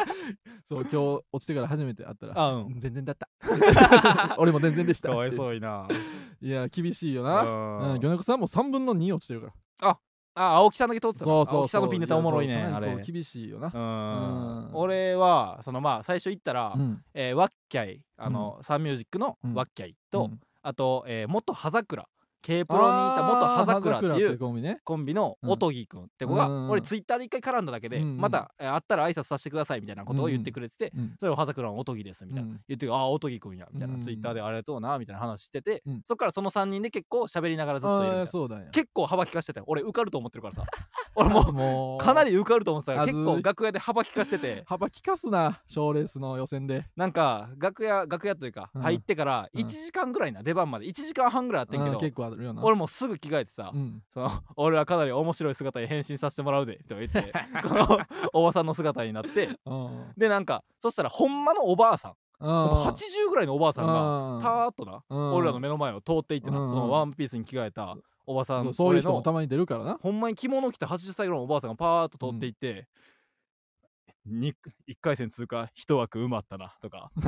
[0.68, 0.96] そう今日
[1.32, 2.78] 落ちてから初めて会ったらあうん。
[2.80, 3.28] 全然だった。
[4.38, 5.86] 俺も全然でしたかわいそういな。
[6.40, 7.42] いや厳しいよな。
[7.42, 7.92] うん。
[7.92, 9.46] うん魚猫さんも3分の2落ちてるか
[9.80, 9.90] ら。
[9.90, 9.98] あ
[10.34, 12.56] 青木さんだけ通ってたそうそう青木さんのピンネタおもろいね。
[12.56, 13.02] あれ。
[13.02, 14.68] 厳しいよな。
[14.72, 17.02] 俺はそのまあ最初行ったら、うん。
[17.14, 18.00] えーワッキャイ。
[18.16, 19.54] あの、サンミュージックのうん。
[19.54, 20.40] ワッキャイと、うん。
[20.62, 22.06] あと、えー元葉桜
[22.42, 24.80] K プロにいた元葉桜っていうコンビね。
[24.84, 26.70] コンビのうんおとぎくんって子が、うん。
[26.70, 32.60] 俺ツイッターで一回絡んだだけで、また、えー会ったら挨拶させてくださいみたいなことを言ってくれてて、うんそれを葉桜のおとぎですみたいな、うん。
[32.68, 38.22] 言ってああおとぎくんやみたいな、うんツイッターでありがとうなみたいな話してて、うんそっからその3人で結構喋りながらずっといるみたいな。
[38.22, 38.66] あーそうだよ。
[38.72, 40.64] 結構幅利かしてたよ俺受かると思ってるからさ。
[41.16, 44.62] 俺もうかなり受かると思ってたから結構楽屋で幅利かしてて。
[44.66, 46.86] 幅利かすな賞レースの予選で。
[46.96, 48.82] なんか楽屋楽屋というかうん。
[48.82, 49.60] 入ってからうん。
[49.60, 50.86] 1時間ぐらいな出番まで。
[50.86, 52.62] 1時間半ぐらいあってんけど結構あるよな。
[52.64, 54.02] 俺もうすぐ着替えてさ、うん。
[54.12, 57.32] その 俺はかなり面白い姿に変身させてもらうでとか言って
[57.66, 57.98] この
[58.32, 59.58] おばさんの姿になって。
[59.66, 60.12] うん。
[60.16, 65.34] でなんかそしたらほんまのおばあさんそのあ80ぐらいのおばあさんがーたーっとなうん。
[65.34, 66.68] 俺らの目の前を通っていってうなん。
[66.68, 69.98] そのワンピースに着替えたおばさんそうそういう人も俺のたまに出るからな。
[70.00, 72.82] ほんまに着物着た80歳ぐらいのおばあさんがパーッと通っていって、に
[74.30, 74.54] 1
[75.00, 77.10] 回戦通過一枠埋まったなとか。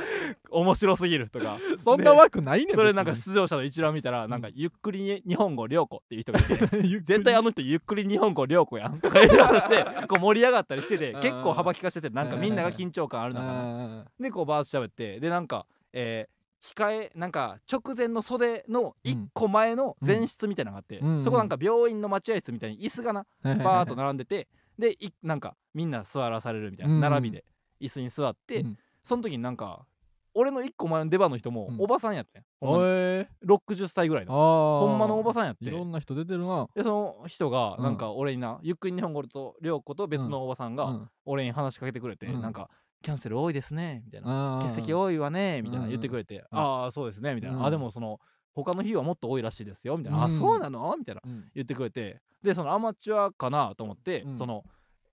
[0.50, 1.58] 面白すぎるとか。
[1.78, 13.86] そんな枠ないねんそれなんか別出場者の一覧見たらなんかゆっくりに日本語良子っていう人がいてに 絶対あの人ゆっくり日本語良子やんとか言い話してこう盛り上がったりしててうん結構幅利かしててなんかみんなが緊張感あるう中な。
[13.86, 24.46] んでこうバーッと喋ってでなんかえー控えなんか直前の袖の1個前の前室みたいなのがあって、うんそこなんか病院の待合室みたいに椅子がなはいはいはいバーッと並んでて
[24.80, 27.00] でいなんかみんな座らされるみたいな、うん。
[27.00, 27.44] 並びで
[27.80, 28.78] 椅子に座って、うん。
[29.02, 29.86] その時になんか
[30.32, 31.80] 俺の1個前の出番の人もうん。
[31.80, 32.84] おばさんやってん、ほんまに。
[32.84, 33.28] おえ。
[33.44, 34.32] 60歳ぐらいの。
[34.32, 36.66] ほほんまのおばさんやっていろんな人出てるな。
[36.74, 37.96] でその人がうんなん。
[37.96, 41.08] か俺にな、ゆっくり日本語と涼子と別のおばさんがうん。
[41.24, 42.40] 俺に話しかけてくれて、うん。
[42.40, 42.70] なんか
[43.02, 44.56] キャンセル多いですねみたいな。
[44.56, 44.62] あー。
[44.62, 45.90] 欠席多いわねみたいなうん。
[45.90, 46.58] 言ってくれて、うん。
[46.58, 47.66] ああそうですねみたいな、うん。
[47.66, 48.20] あでもその
[48.54, 50.32] 他の日はもっと多いらしいですよみたいな、あうん。
[50.32, 50.94] そうなの？
[50.98, 51.44] みたいなうん。
[51.54, 54.38] 言ってくれてでそのアマチュアかなと思って、うん。
[54.38, 54.64] その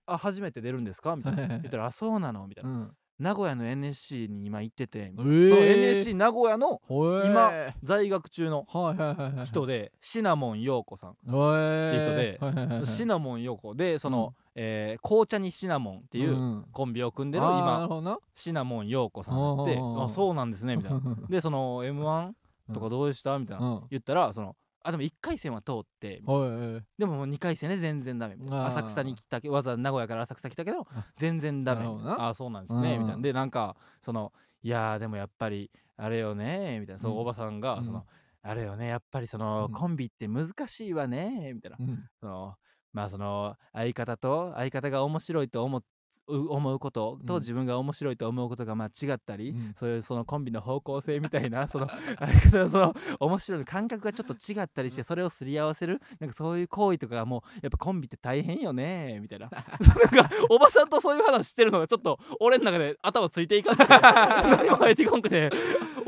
[0.06, 1.16] あ初めて出るんですか？
[1.16, 2.46] みたいな言ったらあそうなの？
[2.46, 7.50] みたいな、うん名古屋の NSC に今行ってて、えそのー NSC 名古屋の今
[7.82, 8.64] 在学中の
[9.44, 11.10] 人でシナモン陽子さん。
[11.10, 13.74] っていう人でシナモン陽子。
[13.74, 18.18] でその、えー紅茶にシナモンっていううんコンビを組んでる今るほどな。
[18.36, 20.04] シナモン陽子さんやってあー。
[20.04, 21.00] あそうなんですねみたいな。
[21.28, 22.30] でその m 1
[22.72, 23.38] とかどうでした？
[23.38, 23.66] みたいな。
[23.66, 23.82] うん。
[23.90, 26.22] 言ったらそのあでも1回戦は通って
[26.98, 28.66] でももう2回戦で全然ダメみたいな。
[28.66, 31.04] 浅草に来たけわざわざ名古屋から浅草来たけどあ。
[31.16, 31.84] 全然ダメ。
[32.18, 32.94] ああそうなんですね。
[32.96, 33.02] うん。
[33.02, 33.22] みたいな。
[33.22, 37.00] でなんかそのいやーでもやっぱりあれよねみたいな。
[37.00, 37.20] そのうん。
[37.20, 37.84] おばさんがうん。
[37.84, 38.04] その
[38.42, 39.72] あれよねやっぱりそのうん。
[39.72, 41.76] コンビって難しいわねみたいな。
[41.80, 42.04] うん。
[42.20, 42.54] その
[42.92, 45.84] まあその相方と相方が面白いと思っう
[46.28, 47.40] 思うこととうん。
[47.40, 49.74] 自分が面白いと思うことがまあ違ったり、うん。
[49.78, 51.88] そういうそのコンビの方向性みたいな その
[52.18, 59.48] あれそのその面白い感覚がちょっと違ったりしてそれをすり合わせるなんかそういう行為とかがもうやっぱコンビって大変よねみたいな。
[59.50, 65.50] なんかおばさんとそういう話してるのがちょっと俺の中で頭ついていかんくて何も入ってこんくて。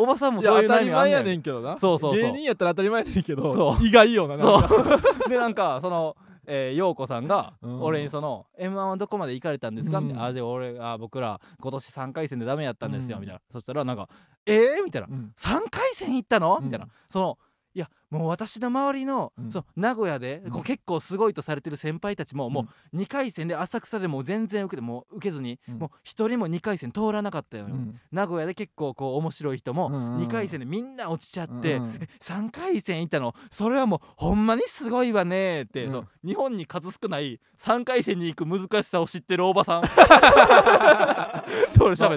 [0.00, 1.78] おばさんもそういう当たり前やねんけどな。
[1.78, 2.22] そうそうそう。
[2.22, 3.86] 芸人やったら当たり前やねんけどそう。
[3.86, 4.68] 意外よななんか。
[4.68, 5.28] そう。
[5.28, 7.82] でなんかそのえー、陽子さんがうん。
[7.82, 10.04] 俺にその「m 1はどこまで行かれたんですか?」うん。
[10.04, 13.22] みたいな「あで俺あ僕ら今年3回戦でダメやったんですよ」うん。
[13.22, 13.40] みたいな。
[13.52, 14.08] そしたらなんか
[14.46, 15.08] 「えー?」みたいな。
[15.10, 16.64] うん「3回戦行ったの?」うん。
[16.64, 16.88] みたいな。
[17.08, 17.38] その
[17.74, 19.52] いやもう私の周りの,、うん。
[19.52, 20.50] その名古屋で、うん。
[20.50, 23.00] こう結構すごいとされてる先輩たちも、もうん。
[23.00, 25.78] う2回戦で浅草でもう全然受けてもう受けずに、うん。
[25.78, 27.98] もう1人も2回戦通らなかったよ、うん。
[28.10, 29.94] 名古屋で結構こう面白い人もうん。
[29.94, 31.84] うんうん2回戦でみんな落ちちゃって、うん。
[31.84, 33.34] うんえ3回戦行ったの？
[33.50, 35.92] それはもうほんまにすごいわねって、うん。
[35.92, 39.82] そう日本に数少ない3回戦に行く難しさを知ってるおばさん。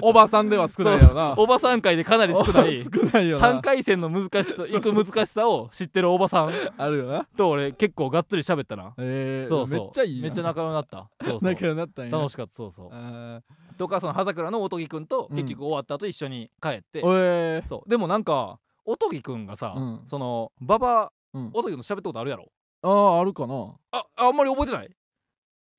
[0.02, 1.34] おばさんでは少ないよな。
[1.36, 2.82] おばさん界でかなり少ない。
[2.82, 3.28] 少ない。
[3.30, 3.52] よな。
[3.52, 7.26] 3回戦の難しさ行く難しさを知ってるおばさんあるよな。
[7.36, 8.94] と俺結構がっつり喋ったな。
[8.98, 9.44] え。
[9.46, 9.80] ーそうそう。
[9.80, 10.22] めっちゃいいな。
[10.22, 11.10] めっちゃ仲良くなった。
[11.22, 11.52] そうそう。
[11.52, 12.12] 仲良くなったんや。
[12.16, 12.54] 楽しかった。
[12.54, 12.90] そうそう。
[12.92, 13.42] あ
[13.78, 15.36] とかその葉桜のおとぎくんとうん。
[15.36, 17.62] 結局終わった後一緒に帰って、ーおえ。
[17.64, 17.88] ーそう。
[17.88, 20.00] でもなんかおとぎくんがさ、うん。
[20.04, 21.50] その馬場うん。
[21.52, 22.46] おとぎの喋ったことあるやろ？
[22.82, 23.74] あーあるかな。
[23.92, 24.90] ああんまり覚えてない？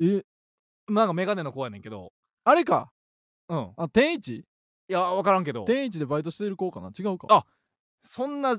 [0.02, 0.24] え？
[0.88, 2.12] なんかメガネの子やねんけど。
[2.44, 2.92] あれか。
[3.50, 3.72] うん。
[3.78, 4.28] あ天一？
[4.38, 4.44] い
[4.88, 5.66] や分からんけど。
[5.66, 6.92] 天一でバイトしてる子かな？
[6.98, 7.28] 違うか。
[7.30, 7.46] あ
[8.04, 8.56] そんな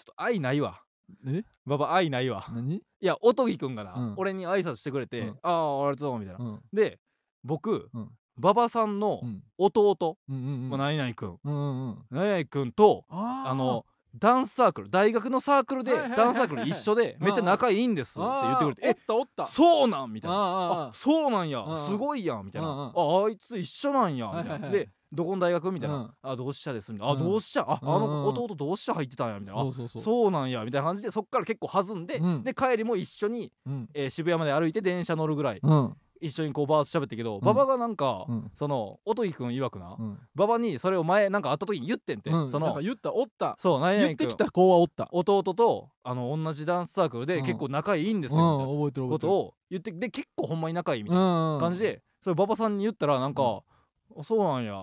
[0.00, 0.80] ちょっと愛ないわ。
[1.26, 1.44] え？
[1.66, 2.46] 馬場愛ないわ。
[2.50, 2.76] 何？
[2.76, 4.14] いやおとぎくんがな、うん。
[4.16, 5.38] 俺に挨拶してくれて、うん。
[5.42, 6.60] ああありがとうみたいな、うん。
[6.72, 6.98] で
[7.44, 8.10] 僕うん。
[8.38, 9.42] 馬場さんのうん。
[9.58, 10.70] 弟、うんうんうん。
[10.70, 11.38] まあ、何々くん。
[11.44, 11.98] うんうんうん。
[12.10, 13.50] 何々くんとあー。
[13.50, 13.84] あの
[14.18, 18.90] ダンスサークル大学のサークルでダンスサークル一緒でめっちゃ仲いいんですって言ってくれてあー。
[18.90, 20.36] おっえたおったそうなんみたいな。
[20.36, 21.64] あそうなんや。
[21.76, 22.92] すごいやんみたいな。
[22.94, 24.30] ああいつ一緒なんや。
[24.36, 24.68] みたいな。
[24.70, 25.96] でどこの大学みたいうん。
[25.96, 27.12] なあ同志社ですみたいな。
[27.12, 27.24] あうん。
[27.24, 27.62] 同志社？
[27.62, 29.60] ああの弟同志社入ってたんやみたいな。
[29.62, 29.64] あ
[30.00, 32.42] そうなんやみたいな感じでそっから結構弾んでうん。
[32.42, 33.88] で帰りも一緒にうん。
[33.94, 35.60] えー渋谷まで歩いて電車乗るぐらい。
[35.62, 37.38] うん一緒にこうバーッと喋ってけどん。
[37.38, 38.50] 馬場がなんかうん。
[38.54, 40.18] その音木くん曰くなうん。
[40.34, 42.50] 馬場にそれを前なんか会った時に言ってんってうん。
[42.50, 42.80] その。
[42.80, 43.56] 言ったおった。
[43.58, 45.08] そう何言々くんってきた子はおった。
[45.12, 47.44] 弟とあの同じダンスサークルでうん。
[47.44, 48.44] 結構仲いいんですうんよ
[48.86, 53.62] みたいなことを言ってで結構ほんまに仲いいみたいな感じでそれ馬場さんに言ったらなんか
[54.18, 54.74] 「あそうなんや」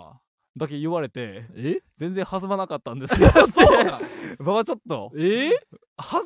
[0.58, 1.82] だけ言われてえ？
[1.98, 3.30] 全然弾まなかったんですよ。
[3.54, 4.02] そうなん？
[4.40, 5.52] 馬場ちょっとえ？
[5.98, 6.26] 弾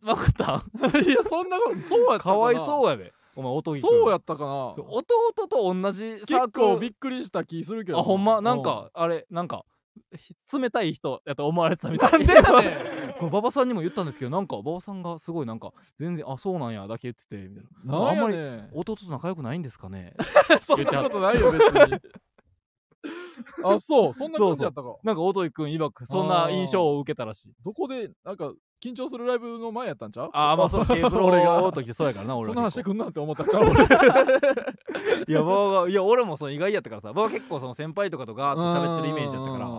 [0.00, 4.66] まなかったいやそんなことそうやったかわいそうややでお前音木くんそうやったかな。
[4.78, 5.04] 弟
[5.48, 8.40] と同じサー結クル構びっくりした気するけどあほんま？
[8.40, 9.64] なんかあれなんか
[10.18, 12.12] ひ冷たい人やと思われてたみたい。
[12.12, 12.34] なんで
[13.18, 18.08] これ馬場さんにも言ったんですけどなんか馬場さんがすごいなんか全然あそうなんやだけ言っててみたいな。
[18.10, 18.36] あんまり
[18.72, 20.14] 弟と仲良くないんですかね？
[20.62, 22.00] そんなことないよ別に。
[23.64, 24.14] あそう。
[24.14, 24.96] そんな感じやったか。
[25.02, 27.52] なんか音井くん曰くそんな印象を受けたらしい。
[27.64, 28.52] どこでなんか
[28.90, 30.30] 緊張するライブの前やったんちゃう？
[30.32, 31.62] ああまあその K プロ俺が。
[31.62, 33.64] 音井ってそうやからな俺そんな話してくんなんて思ったんちゃう？
[33.64, 33.72] 俺
[35.28, 37.10] いや馬場がいや俺もその意外やったからさ。
[37.10, 39.66] 馬場は結構その先輩とかとガーッと喋ってるイメージやったから。
[39.66, 39.70] う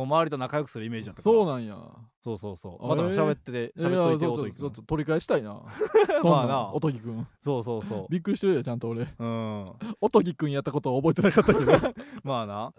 [0.00, 0.02] ん。
[0.06, 1.34] 周りと仲良くするイメージやったから。
[1.34, 1.76] そうなんや。
[2.22, 2.84] そうそうそう。
[2.84, 3.14] あまたえー。
[3.14, 5.60] 喋ってて喋っといてちょ音井くんっとちょっと取り返したいな。
[6.22, 6.36] そんな。
[6.36, 7.26] まあなおとぎくん。
[7.40, 9.02] そうそうそびっくりしてるよちゃんと俺。
[9.02, 9.72] ううん。
[10.00, 11.72] おとぎくんやったことは覚えてなかったけど。
[12.24, 12.72] まあな。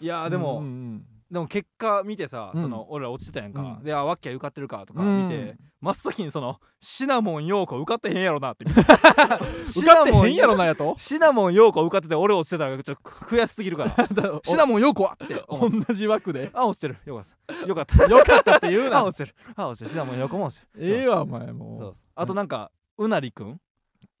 [0.00, 2.62] いやでも、うんうんでも結果見てさ、うん。
[2.62, 3.84] その俺ら落ちてたやんか、うん。
[3.84, 5.28] であワッキャ受かってるかとかうん。
[5.28, 10.96] 見て、真っ先にそのシナモン陽子受かってへんやろなって 受かってへんやろなやと？
[10.98, 13.94] シナモン陽子受かってて俺落ちてたらちょっと悔しすぎるから。
[14.44, 15.34] シナモン陽子はって。
[15.48, 16.50] 同じ枠で？
[16.52, 16.96] あ落ちてる。
[17.04, 17.66] よかった。
[17.66, 18.06] よかった。
[18.06, 19.34] よかったって言うあな落ちてる。
[19.54, 19.90] あ落ちてる。
[19.90, 20.86] シナモン陽子も落ちてる。
[20.98, 21.96] ええわお前もそう。
[22.16, 23.60] あとなんかうなりくん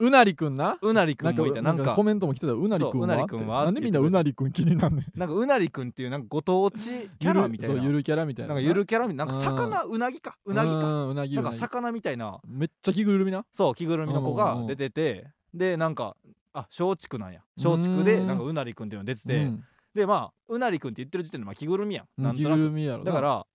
[0.00, 0.78] ううなりくんな？
[0.80, 2.58] うなりくなんもいてなんかコメントも来てたよ。
[2.58, 2.92] うなりくんは？
[2.92, 3.72] そううなりくんは？
[3.72, 5.18] でみんなうなりくん気になんねん。
[5.18, 7.76] なんかうなりくんっていうなんかご当地キャラみたいな。
[7.76, 8.54] そうゆるキャラみたいな。
[8.54, 9.32] んなかゆるキャラみたいな。
[9.32, 10.36] なんか魚うなぎか。
[10.44, 11.04] うなぎか。
[11.04, 12.40] うなぎなんか魚みたいな。
[12.48, 13.44] めっちゃ着ぐるみな？
[13.52, 15.26] そう着ぐるみの子が出てて。
[15.52, 16.16] でなんか
[16.52, 17.42] あ松竹なんや。
[17.56, 19.64] 松竹でうんなんかうなりくんっていうのが出てて、うん。
[19.94, 22.22] でまあうなりくんって言ってる時点でまあ着ぐるみやん。
[22.22, 22.60] なん着ぐとなく。
[22.62, 23.04] るみやろな。
[23.04, 23.46] だから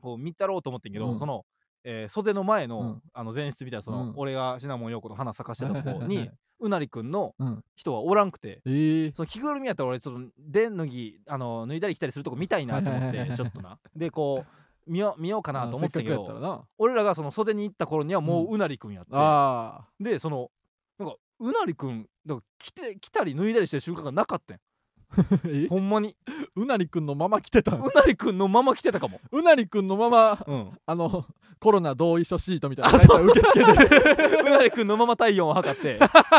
[0.00, 1.18] こう見たろうと思ってんけど、うん。
[1.18, 1.44] その、
[1.84, 3.02] えー袖の前の,、うん。
[3.12, 4.12] あの前室みたいなその、うん。
[4.16, 7.64] 俺がシナモン陽子と花咲かしてたとこに うなりくんのうん。
[7.76, 8.60] 人はおらんくて。
[8.66, 13.78] ええその着ぐるみやったら俺ちょっとで脱ぎあの脱いだり着たりするとこ見たいなと思ってちょっとな。
[13.94, 20.50] でこう見よ見ようかなと思ってたけど俺らがその袖に行った頃にはもううなりくんやって、あでその
[20.98, 24.56] なんかうなりくんだから着て着たり脱いだりしてる瞬間がなかったん。
[24.56, 24.60] え
[25.70, 26.14] ほんまに？
[26.56, 29.20] うなりくんのまま来てたうなりくんのまま来てたかも。
[29.32, 30.70] うなりくんのままうん。
[30.86, 31.24] あの
[31.60, 33.26] コロナ同意書シートみたいなあそう。
[33.26, 35.98] 受付で うなりくんのまま体温を測って。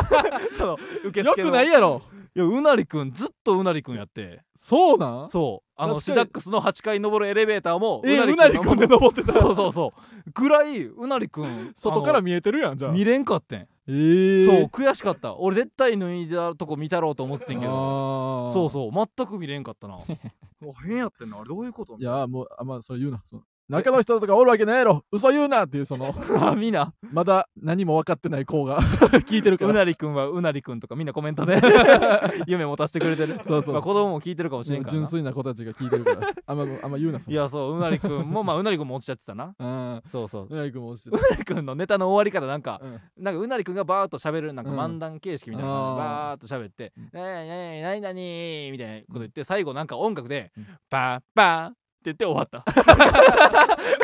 [0.58, 1.50] その受よ付の。
[1.50, 2.02] くないやろ。
[2.36, 4.42] いやうなりくんずっとうなりくんやって。
[4.56, 5.30] そうなん？
[5.30, 8.78] そうあのシダックスの8階登るエレベーターもえうなりくん。
[8.78, 9.32] で登ってた。
[9.32, 11.46] そうそうそうぐらいうなりくん。
[11.46, 12.92] あの外から見えてるやんじゃあ。
[12.92, 13.68] 見れんかってん。
[13.88, 15.38] えー、そう悔しかった。
[15.38, 17.72] 俺絶対脱いだとこ見たろうと思っててんけど。
[17.72, 18.92] どそうそう。
[18.92, 20.00] 全く見れんかったな。
[20.86, 21.40] 変やってんな。
[21.40, 23.22] あれどういうこといやもうあんまそれ言うな。
[23.26, 25.04] その中の人とかおるわけないやろ。
[25.12, 26.14] 嘘言うなっていうその。
[26.42, 26.94] あみんな。
[27.12, 28.80] まだ何も分かってない子が
[29.30, 29.72] 聞いてるから。
[29.72, 31.60] うなりくんはうなりくんとかみんなコメントで
[32.48, 33.40] 夢持たせてくれてる。
[33.48, 33.74] そうそう。
[33.74, 34.94] まあ子供も聞いてるかもしれんから。
[34.94, 36.28] な純粋な子たちが聞いてるから。
[36.48, 39.54] あんまあんま言うなそいやそううなりくんもまあうなりくんも落ちちゃってたな。
[39.60, 40.02] うん。
[40.12, 40.48] そうそう。
[40.50, 43.00] うなりくんも落ちてうなりくんのネタの終わり方なんかた、うん。
[43.24, 44.80] なんかうなりくんがバーッと喋るなんかうん。
[44.80, 45.98] 漫談形式みたいな感じであー。
[45.98, 52.64] バーッと喋ってうん「なになになになに」みたいなこと言って最後なんか音楽でうん「パーパー」言って終わった。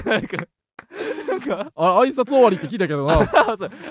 [0.06, 0.28] うなん
[1.28, 3.16] なんかあ挨拶終わりって聞いたけどな。
[3.18, 3.26] そう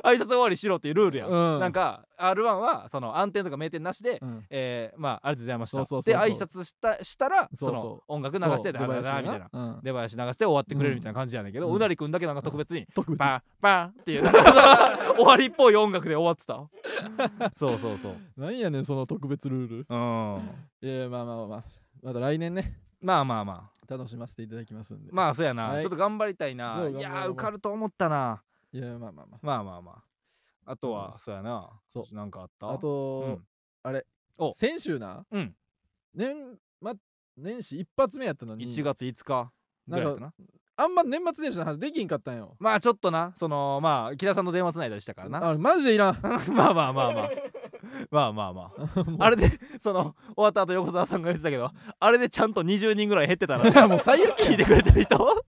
[0.02, 1.60] 挨拶終わりしろっていうルールやん、うん。
[1.60, 4.46] なんか R1 はその暗転とか名店なしで、うん。
[4.50, 5.76] えー、まあありがとうございました。
[5.78, 6.28] そうそうそうそう。
[6.28, 9.48] で挨拶したしたらそうそうその音楽流してそうだだだみたいな。
[9.52, 9.80] うん。
[9.82, 11.74] 出囃子流して終わってくれるみたいな感じやねんけど、うん。
[11.74, 17.50] うなりくんだけなんか特別に特別パーパーっていうなんかその 終わりっぽい音楽で終わってた。
[17.58, 18.40] そうそうそう。
[18.40, 19.86] なんやねんその特別ルール。
[19.88, 20.50] うん。
[20.82, 21.64] いやまあまあまあまあ。
[22.02, 22.78] また来年ね。
[23.04, 25.12] まあまあまあ楽しませていただきますんで。
[25.12, 25.82] まあそうやな、はい。
[25.82, 26.76] ちょっと頑張りたいな。
[26.76, 27.28] そういや頑張ろう。
[27.28, 28.42] ー受かると思ったな。
[28.72, 30.72] いやまあまあままあまあまあ。
[30.72, 31.70] あとはそうそうやな。
[31.92, 32.14] そう。
[32.14, 32.66] なんかあった？
[32.68, 33.46] ああと、うん。
[33.82, 34.06] あれ。
[34.38, 34.54] お。
[34.56, 35.24] 先週な。
[35.30, 35.54] うん。
[36.14, 36.94] 年ま
[37.36, 38.66] 年始一発目やったのに。
[38.66, 39.52] 1月5日。
[39.86, 40.34] ぐらいやったな。
[40.76, 42.56] あんま年末年始の話できんかったんよ。
[42.58, 43.32] まあちょっとな。
[43.36, 45.46] そのまあ木田さんと電話つないだりしたからな。
[45.46, 46.18] あれマジでいらん。
[46.52, 47.30] まあまあまあまあ
[48.10, 49.04] まあまあまあ。
[49.24, 53.82] あれでその終わった後横澤さんが言ってたけどあれでちゃんと20人ぐらい減ってたらしい。
[53.88, 55.44] もう最悪聞いてくれてる人。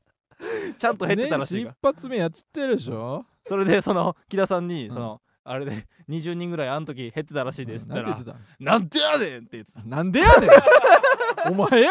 [0.79, 1.91] ちゃんと減ってたらしいから。
[1.91, 3.25] 発目やってるでしょ？
[3.47, 4.95] それでその木田さんにうん。
[4.95, 8.17] その、あれで20人ぐらいあの時減ってたらしいですって言ったら
[8.59, 9.87] なんて言って「なんでやねん!」って言ってたた。
[9.87, 10.51] なんでやねん
[11.51, 11.91] お前や。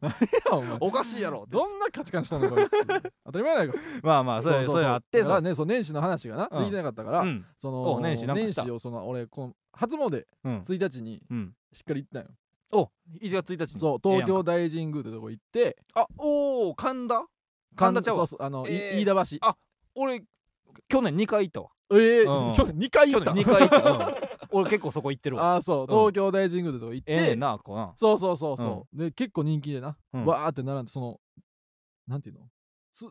[0.00, 0.18] 何や
[0.52, 1.46] お前おかしいやろ。
[1.48, 2.70] どんな価値観したのこいつ
[3.26, 5.66] 当たり前だよまあまあそうそういうのあってだからねそう。
[5.66, 6.58] 年始の話がな、うん。
[6.60, 7.44] できてなかったから、うん。
[7.58, 8.62] そのお年始なんかした。
[8.62, 10.58] 年始をその俺この初詣うん。
[10.60, 11.54] 1日にうん。
[11.72, 12.28] しっかり行ったんよ、
[12.72, 13.80] お1月1日に。
[13.80, 15.76] そう東京大神宮ってとこ行って。
[15.94, 17.24] あおお神田？
[17.76, 18.26] 神田ちゃうわ。
[18.26, 19.46] そうそうあの、いえー飯田橋。
[19.48, 19.56] あ
[19.94, 20.22] 俺
[20.88, 21.68] 去年2回行ったわ。
[21.92, 22.52] ええうん。
[22.52, 23.32] ー、2回行った。
[23.32, 24.14] 去年2回行った、うん
[24.54, 25.54] 俺結構そこ行ってるわ。
[25.54, 25.86] ああそう。
[25.88, 27.92] 東京大神宮ってとこ行って、ええなこうな。
[27.96, 30.24] そうそうそうそう、で結構人気でな、うん。
[30.26, 31.20] わーって並んでその
[32.06, 32.40] なんていうの？
[32.92, 33.06] つ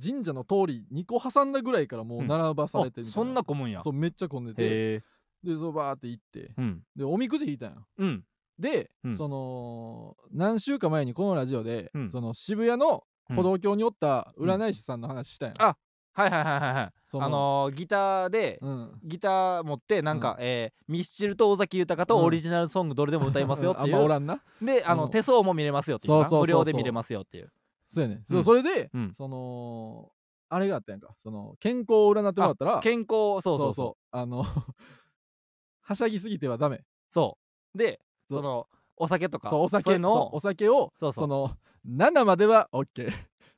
[0.00, 3.82] 神社の通り2個挟んだぐらいからもう並ばされてみたいな、あそんな混むんや。
[3.82, 4.62] そうめっちゃ混んでて。
[4.62, 5.02] へえ。
[5.42, 6.52] でそうバーって行って。
[6.56, 6.82] うん。
[6.96, 7.86] でおみくじ引いたんよ。
[7.98, 8.24] うん。
[8.58, 9.16] で、うん。
[9.16, 12.10] その何週間前にこのラジオで、うん。
[12.10, 15.76] その渋谷のうん歩道橋におった占い師さんの話したんよ、あ
[16.18, 16.92] はいはいはいはいはい。
[17.06, 19.00] そあのーギターでうん。
[19.04, 22.24] ギター持ってなんか、えーミスチルと尾崎豊とうん。
[22.24, 24.42] オリジナルソングどれでも歌いますよってあんいう、 まおらんな。
[24.60, 25.10] であの、うん。
[25.10, 26.58] 手相も見れますよっていうかなそうそうそうそう。
[26.58, 27.52] 無料で見れますよっていう。
[27.88, 28.42] そうやね、うん。
[28.42, 29.14] そそれで、うん。
[29.16, 30.10] その
[30.50, 31.14] あれがあったやんか。
[31.22, 34.04] その健康を占ってもらったら健康そうそうそう。
[34.10, 34.44] あの
[35.82, 36.82] はしゃぎすぎてはダメ。
[37.10, 37.38] そ
[37.74, 37.78] う。
[37.78, 38.38] でそう。
[38.38, 41.28] そのお酒とかそうお酒そういうのそうをお酒をそうそう。
[41.28, 41.50] の
[41.86, 43.10] 7までは OK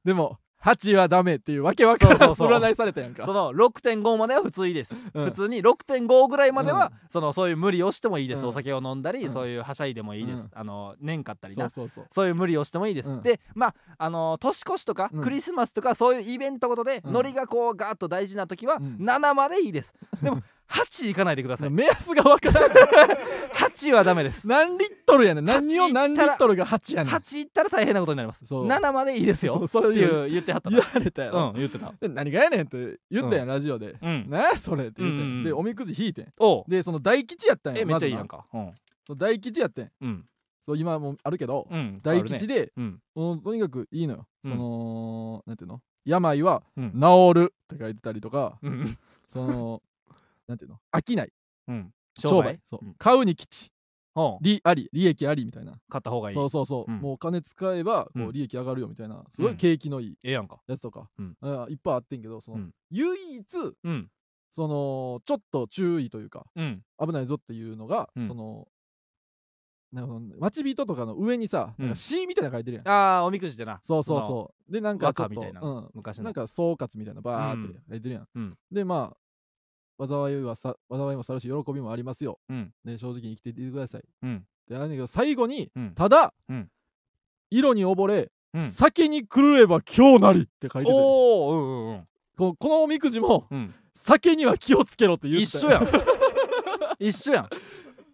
[0.04, 2.48] でも8はダメっていうわけわからんそうそうそう。
[2.60, 3.24] 占いされたやんか。
[3.24, 5.24] その6.5までは普通いいです、うん。
[5.26, 7.08] 普通に6.5ぐらいまでは、うん。
[7.08, 8.48] そのそういう無理をしてもいいです、うん。
[8.48, 9.32] お酒を飲んだり、うん。
[9.32, 10.50] そういうはしゃいでもいいです、うん。
[10.52, 11.70] あの年買ったりな。
[11.70, 12.06] そうそうそう。
[12.10, 13.22] そういう無理をしてもいいです、うん。
[13.22, 15.22] でまああの年越しとか、うん。
[15.22, 17.12] クリスマスとかそういうイベントごとで、うん。
[17.12, 18.98] ノリがこうガーッと大事な時は、うん。
[19.00, 19.94] 7までいいです。
[20.22, 21.70] でも8いかないでください。
[21.70, 22.70] 目安がわからん。
[23.50, 24.46] 8はダメです。
[24.46, 25.44] 何リットルやねん。
[25.44, 27.12] 何を8何リットルが8やねん。
[27.12, 28.46] 8いったら大変なことになります。
[28.46, 28.66] そう。
[28.68, 29.66] 7までいいですよ。
[29.66, 31.92] それっていう言ってはった言われたやろ、うん言ってた。
[32.00, 34.26] で何がやねんって言ったやん、ラジオで、うん。
[34.28, 35.44] 何やそれって言ってん、うんうんうん。
[35.44, 36.32] でおみくじ引いてん。
[36.68, 38.46] でその大吉やったんやえめっちゃいいやんか。
[38.52, 38.72] うん。
[39.06, 39.90] そう大吉やってん。
[40.00, 40.24] うん。
[40.66, 42.00] そう今もあるけど、うん。
[42.02, 43.00] 大吉でで、うん。
[43.40, 44.52] とにかくいいのよ、うん。
[44.52, 45.80] そのなんていうの？
[46.04, 46.92] 病はうん。
[46.92, 48.96] 治るって書いてたりとか、うん。
[49.32, 49.82] その
[50.50, 50.78] なんていうの？
[50.92, 51.32] 飽きない。
[51.68, 51.92] うん。
[52.18, 52.60] 商売？
[52.68, 52.94] そう、うん。
[52.98, 53.70] 買うに吉。
[54.40, 55.78] 利あり利益ありみたいな。
[55.88, 56.34] 買った方がいい。
[56.34, 56.98] そうそうそう、うん。
[56.98, 58.32] もうお金使えばこううん。
[58.32, 59.24] 利益上がるよみたいな。
[59.32, 59.56] すごいうん。
[59.56, 60.60] 景気のいいええやんか。
[60.66, 61.36] やつとか、うん。
[61.40, 62.74] あいっぱいあってんけどその、うん。
[62.90, 63.46] 唯一
[63.84, 64.08] うん。
[64.56, 66.82] そのちょっと注意というかうん。
[66.98, 68.28] 危ないぞっていうのが、うん。
[68.28, 68.66] その
[69.92, 71.84] なんか待ち人とかの上にさ、うん。
[71.84, 72.88] なんか C みたいなの書いてるやん。
[72.88, 73.80] ああおみくじでな。
[73.84, 74.72] そうそうそう。
[74.72, 75.90] でなんかちょっとなうん。
[75.94, 76.24] 昔の。
[76.24, 78.58] なんか総括みたいなバーって書いてるやん、うん。
[78.72, 79.16] でまあ
[80.06, 82.72] 災いはさ災いも去るし喜びもありますよ、うん。
[82.84, 84.02] で正直に生きていってください。
[84.22, 84.44] うん。
[84.68, 85.94] であれだけど最後に、うん。
[85.94, 86.68] ただ、うん。
[87.50, 88.70] 色に溺れ、うん。
[88.70, 92.08] 酒に狂えば今日なりって書いてておおうんうんうん。
[92.36, 93.74] ここのおみくじもうん。
[93.94, 95.88] 酒には気をつけろって言ってた一緒やん。
[96.98, 97.48] 一緒やん。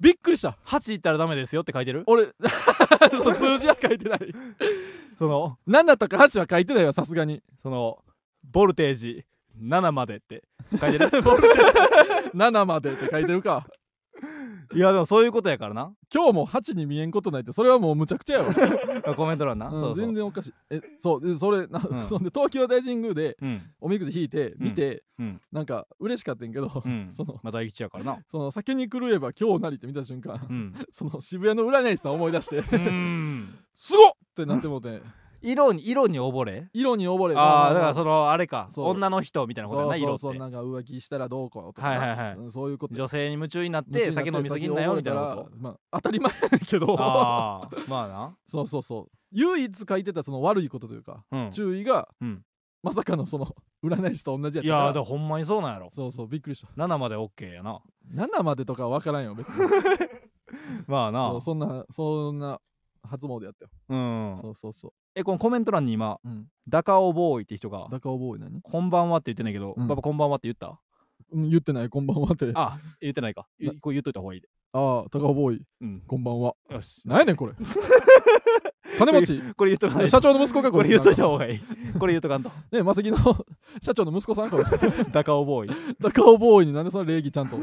[0.00, 0.58] びっくりした。
[0.66, 2.04] 8いったらダメですよって書いてる？
[2.06, 2.26] 俺
[3.34, 4.34] 数字は書いてない。
[5.18, 7.42] その7とか8は書いてないわさすがに。
[7.62, 8.02] その
[8.42, 9.24] ボルテージ
[9.60, 10.44] 7までって。
[10.80, 13.66] 書いてる？7までって書いてるか。
[14.74, 15.92] いやでもそういうことやからな。
[16.12, 18.54] 今日も8に見えんことないってそれはもうむちゃくちゃやわ、
[19.14, 19.94] コメント欄な、うんそうそう。
[19.94, 20.54] 全然おかしい。
[20.70, 22.04] えそうでそれな、うん。
[22.04, 23.62] そんで東京大神宮でうん。
[23.80, 25.40] おみくじ引いて見て、うん。
[25.52, 27.10] なんか嬉しかったんやけど、うん。
[27.10, 28.18] そのまあ大吉やからな。
[28.26, 30.74] その酒に狂えば今日なりって見た瞬間、うん。
[30.90, 35.00] その渋谷の占い師さん思い出してすごっってなってもうて
[35.46, 36.68] 色に色に溺れ？
[36.72, 37.36] 色に溺れ。
[37.36, 38.68] ああだからそそのあれか。
[38.76, 41.88] 女の人みたいなことやなそうそうそうなんか浮気したらどうこうとか。
[41.88, 42.34] はいはいはい。
[42.36, 42.94] うんそういうこと。
[42.94, 45.56] て女性に夢中になって酒飲みすぎんなよみたいなこと？
[45.58, 46.96] まあ、当たり前やけど。
[46.98, 48.36] ああまあな。
[48.48, 49.16] そうそうそう。
[49.32, 51.50] 唯一書いてたその悪いことというか、うん。
[51.52, 52.42] 注意が、うん。
[52.82, 53.48] まさかのその
[53.84, 54.84] 占い師と同じやっいたから。
[54.86, 55.90] やーだほんまにそうなんやろ。
[55.92, 56.68] そうそうびっくりした。
[56.76, 57.80] 7まで OK やな。
[58.14, 59.54] 7までとかは分からんよ別に。
[60.86, 61.40] まあな。
[61.40, 62.60] そんなそんな
[63.02, 64.36] 初詣やったよ、うん。
[64.36, 66.46] そうそうそえこのコメント欄に今ううん。
[66.68, 69.88] ダカオボーイって人がダカオボーイ何、こんばんはって言ってんだけど、うん。
[69.88, 70.78] パパこんばんはって言った？
[71.32, 72.50] うん、言ってないこんばんはって。
[72.54, 73.46] ああ言ってないか。
[73.58, 74.48] ゆこれ言っといた方がいいで。
[74.74, 75.62] あダカオボーイ。
[75.80, 76.02] うん。
[76.06, 76.54] こんばんは。
[76.70, 77.00] よし。
[77.06, 77.54] なんやねんこれ。
[78.98, 79.40] 金持ち。
[79.56, 80.88] これ言っとかない社長の息子かこれ。
[80.90, 81.60] 言っといた方がいい。
[81.98, 82.50] これ言っとかんと。
[82.70, 83.16] ねマセキの
[83.82, 84.64] 社長の息子さんこれ。
[85.12, 85.94] ダカオボーイ。
[85.98, 87.56] ダカオボーイになんでその礼儀ちゃんと。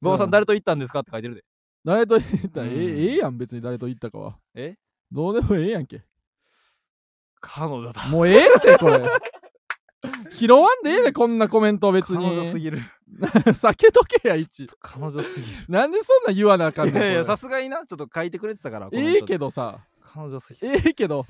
[0.00, 1.44] 馬場さん誰と行ったんですかって書いてるで。
[1.84, 2.60] 誰と言った？
[2.60, 2.72] らえん。
[2.72, 4.38] ええやん別に誰と言ったかは。
[4.54, 4.76] え？
[5.12, 6.02] どうでもええやんけ
[7.40, 8.06] 彼女だ。
[8.08, 9.00] もうええってこれ。
[10.38, 12.80] 拾わんでええねこんなコメント別彼女すにぎる。
[13.20, 14.68] 避けとけや一。
[14.80, 15.64] 彼女すぎる。
[15.68, 17.84] なんでそんなん言わなあかんねんいやいやさすがにな。
[17.86, 19.80] ちょっと書いてくれてたからええけどどさ。
[20.00, 20.74] 彼女すぎる。
[20.76, 21.26] ええけど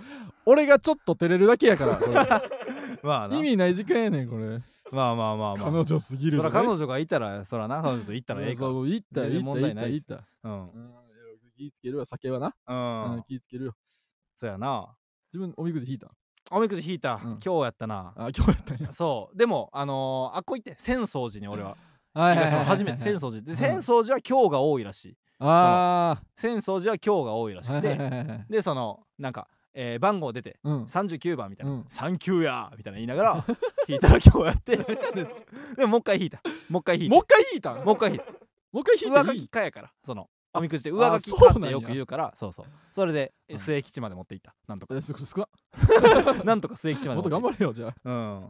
[0.46, 2.14] 俺がちょっと照れるだけやからこれ。
[3.03, 3.37] まあな。
[3.37, 4.61] 意味ない時間やねんこれ。
[4.92, 5.55] まあまあまあまあ。
[5.57, 7.83] 彼女すぎるそら彼女がいたらそらな。
[7.83, 8.61] 彼女と行ったらええか。
[8.61, 9.90] そう言った全然言った言った問題ない。
[9.90, 10.53] 言ったうん。
[10.53, 11.01] うん
[11.57, 12.55] 気ぃつけるわ酒はな。
[12.66, 13.75] うん、うん気ぃつけるよ。
[14.38, 14.96] そうやな
[15.33, 16.11] 自分おみくじ引いた
[16.51, 17.38] おみくじ引いた、うん。
[17.45, 18.12] 今日やったな。
[18.16, 18.93] あ今日やったんや。
[18.93, 19.37] そう。
[19.37, 21.77] でもあのー、あっこ行って浅草寺に俺は。
[22.12, 25.16] 初めて浅草寺で浅草寺は今日が多いらしい。
[25.38, 27.97] あ浅草寺は今日が多いらしあくて、
[28.51, 30.85] でそのなんか、えー番号出てうん。
[30.87, 31.87] 39番みたいな「うん。
[31.88, 33.45] サンキューや!」みたいな言いながら
[33.87, 34.77] 引いたら今日やって。
[34.83, 34.85] で
[35.77, 36.40] でももう一回引いた。
[36.69, 38.25] もう一回引いたもう一回引いたもう一回引いた。
[38.73, 39.38] もう一回引い上書てい。
[39.38, 40.23] いきかやからその。
[40.23, 42.67] あおみくじで上書きかってよく言うからそうそう。
[42.93, 44.55] それで末吉まで持っていった。
[44.67, 44.97] なんとか。
[44.97, 48.37] えす少な なんとか末吉までもっと頑張れよじゃうん。
[48.37, 48.41] あ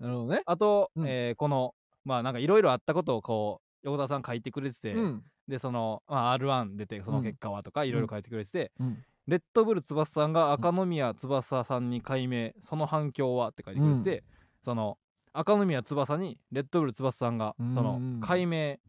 [0.00, 0.42] なるほどね。
[0.46, 1.06] あと、うん。
[1.06, 5.24] えーこのまあなんかいろいろあったことをこう横田さん書いてくれてて、うん。
[5.48, 9.04] でその、まあ、R1 出てその結果はとかいろいろ書いてくれてて、うん。
[9.26, 14.24] レッドブル翼さんが赤宮翼さんに改名その反響はって書いてくれてて、
[14.62, 14.98] その
[15.32, 18.80] 赤宮翼にレッドブル翼さんがうんその改名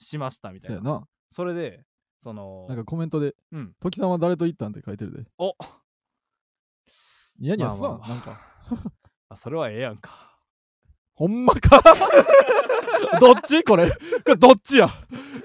[0.00, 1.06] しましたみたいな。
[1.30, 1.84] それで
[2.24, 5.24] そのなんかコメントでうん「時さんは誰と言ったん?」って書いてるで。
[5.38, 5.52] お。
[7.38, 8.08] ニヤニヤすなまあまあ。
[8.08, 8.40] まあなんか。
[9.28, 10.38] あそれはええやんか。
[11.14, 11.82] ほんまか？
[13.20, 13.62] どっち？
[13.62, 13.90] これ。
[13.90, 13.96] こ
[14.28, 14.88] れどっちや？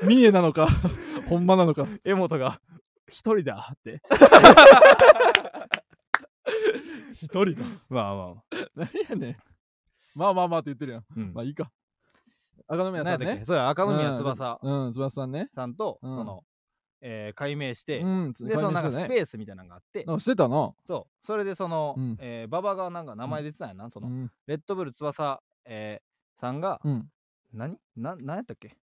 [0.03, 0.67] 三重なのか？
[1.27, 1.85] ほんまなのか？
[2.05, 2.61] 江本が
[3.09, 4.01] 一人だって。
[7.21, 7.65] 一人だ。
[7.89, 8.43] まあまあ
[8.75, 9.37] 何やねん。
[10.15, 11.05] まあまあまあって言ってるやん。
[11.17, 11.33] うん。
[11.33, 11.69] まあいいか。
[12.67, 13.43] 赤宮さんね。
[13.45, 14.59] そうや赤宮翼。
[14.61, 15.49] うんうん翼さんね。
[15.55, 16.15] さんと、うん。
[16.15, 16.43] その、
[17.01, 19.07] えー改名して、うんでそのなんかスね。
[19.07, 20.03] ペースみたいなのがあって。
[20.03, 21.25] なしてたなそう。
[21.25, 22.17] それでその、うん。
[22.19, 24.31] えー馬場がなんか名前出てたんやな、その、うん。
[24.47, 27.09] レッドブル翼、えーさんが、うん。
[27.53, 27.77] 何？
[27.95, 28.75] な何やったっけ？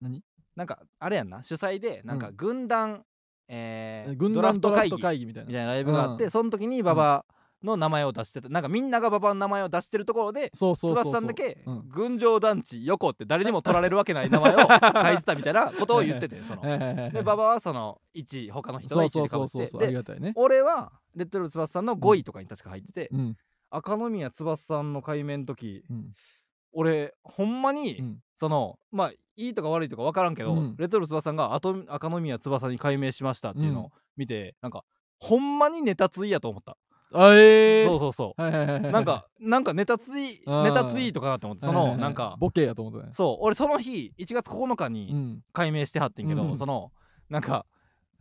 [0.00, 0.22] 何？
[0.56, 1.42] なんかあれやんな。
[1.42, 2.36] 主催でなんかうん。
[2.36, 3.04] 軍団、
[3.48, 5.66] えー軍ドラフ団ドラフトト会議みたいな。
[5.66, 6.30] ライブがあって、うん。
[6.30, 7.24] その時に馬場
[7.62, 8.48] の名前を出してた。
[8.48, 11.12] なんかみんなが馬場の名前を出してるところでそうそうそうそう。
[11.12, 11.88] 翼さんだけうん。
[11.88, 14.68] 群青団地横って誰にも取られるわけない名前を書い
[15.18, 16.62] てたみたいなことを言ってて その。
[16.62, 19.82] で馬場はその1位他の人の1そうそう位でかぶってそうそうそう。
[19.82, 20.32] ありでがたいね。
[20.36, 23.36] 俺はレッドブル翼さんの5位とかに確か入ってて、うん。
[23.70, 26.12] 赤宮翼さんの改名の時うん。
[26.72, 28.18] 俺ほんまに、うん。
[28.36, 30.76] そのまあいいとか悪いとか分からんけど、うん。
[30.76, 34.84] レッドブル翼さんがあと赤宮翼に改名しましたっていうのを見て、なんか
[35.18, 36.76] ほんまにネタついやと思った、
[37.12, 38.42] あええそうそうそう。
[38.42, 43.12] はいはいはいはいなんかなんかネタついあーネタツイートかなって思ってそはいはいはいのなんかボケやと思ったね。
[43.12, 45.42] そう俺その日1月9日にうん。
[45.52, 46.56] 改名してはってんけど、うん。
[46.58, 46.92] その
[47.28, 47.66] なんか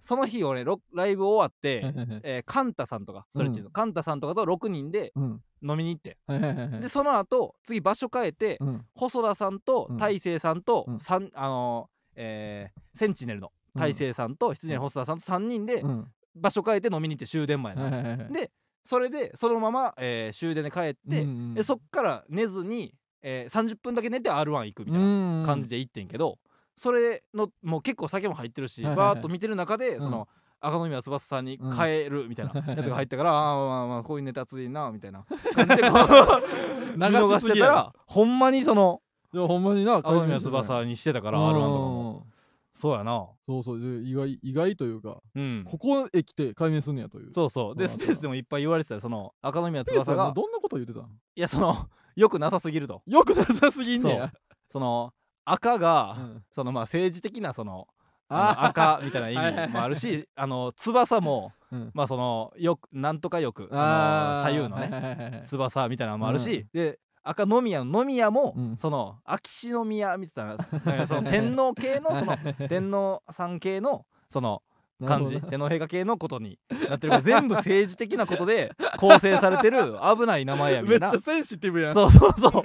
[0.02, 2.22] その日俺ロライブ終わって、はいはいはい。
[2.24, 5.42] えーカンタさんとかストレッチーズの、カンタさんとかと6人でうん。
[5.62, 6.82] 飲みに行って、はいはいはいはい。
[6.82, 8.86] でその後次場所変えて、うん。
[8.96, 9.98] 細田さんとうん。
[9.98, 11.00] 大勢さんと、うん。
[11.00, 16.08] 三あのーえーセンチネルの大勢さんと羊の細田さんと3人でうん。
[16.36, 18.32] 場所変えて飲みに行って終電前な、はいはいはいはい。
[18.32, 18.52] で
[18.84, 26.38] それでそのまま、えー終電で帰って、うんうんでそっから寝ずに、えー30分だけ寝て R1 行くみたいな感じで行ってんけど、
[26.78, 29.16] それのもう結構酒も入ってるし、はいはいはい。
[29.16, 30.02] バーッと見てる中で、うん。
[30.02, 30.28] その
[30.62, 35.24] 赤宮翼さんに変えるみたいな やつが入ったから、ああまあまあこういうネタ熱いなみたいな
[35.56, 39.02] 感じでこう見流逃してたらほんまにその
[39.34, 42.28] いやほんまにな赤宮翼にしてたから R1 とかも
[42.74, 43.28] そうやな。
[43.46, 43.80] そうそう。
[43.80, 45.64] で意外意外というかうん。
[45.66, 47.34] ここへ来て解明すんねやという。
[47.34, 47.76] そうそう。
[47.76, 50.26] でまあスペースでもいっぱい言われてたよその赤宮スペース翼が。
[50.26, 51.04] はどんなこと言ってたん？
[51.04, 53.02] いやその よくなさすぎると。
[53.06, 54.34] よくなさすぎんねや。
[54.70, 55.14] その
[55.46, 56.44] 赤が、うん。
[56.54, 57.88] そのまあ政治的なその
[58.28, 61.92] あの赤みたいな意味もあるしあの翼もうん。
[61.94, 65.44] まあそのよくなんとかよくあ左右のねはいはいはいはい。
[65.48, 66.70] 翼みたいなのもあるし、うん。
[66.74, 67.00] で
[67.30, 68.78] 赤宮の宮も、うん。
[68.78, 70.58] その秋篠宮みたいな
[71.08, 74.64] その天皇系のその 天皇さん系のその
[75.06, 76.60] 感じ天皇陛下系のことに
[76.90, 77.12] なってる。
[77.12, 81.08] から全部政治的なことで構成されてる危ない名前やみたいな。
[81.12, 81.94] めっちゃセンシティブやん。
[81.94, 82.64] そうそうそう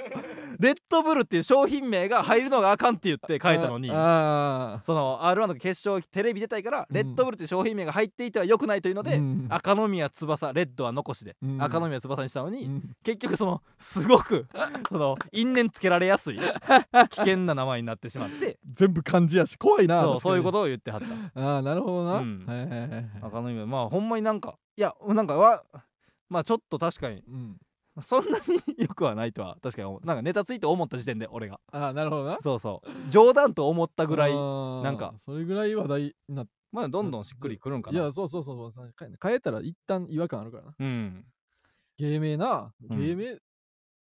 [0.65, 9.47] レッドブルっていう商品名が入るのがあかんって言って書いたのにあその R1 の決勝テレビ出たいから、レッドブルっていう商品名が入っていては良くないというので、うん。
[9.51, 11.63] 赤宮翼レッドは残しで、うん。
[11.63, 14.47] 赤宮翼にしたのに、結局そのすごく
[14.89, 16.39] その因縁つけられやすい
[17.11, 21.01] 危険な名前になってしまって全部漢字やし怖いなそうそういうこととを言ってはっ
[21.35, 21.41] た。
[21.41, 22.45] ああなるほどな、うん。
[22.47, 23.07] はいはいはいはい。
[23.23, 25.65] 赤宮まあほんまになんかいやなんかは
[26.29, 27.57] まあちょっと確かにうん
[28.03, 28.45] そんなに
[28.79, 30.07] 良くはないとは確かに思う。
[30.07, 31.61] なんかネタついて思った時点で俺が。
[31.73, 32.39] ああなるほどな。
[32.43, 33.11] そうそう。
[33.11, 35.15] 冗談と思ったぐらいなんか。
[35.19, 38.01] それぐらい話題になっまあどんどんしっくりくるんかな。
[38.01, 40.75] いやそうそうそうそう変えたら一旦違和感あるからな。
[40.77, 41.25] うん。
[41.97, 43.01] 芸名なうん。
[43.01, 43.39] 芸名、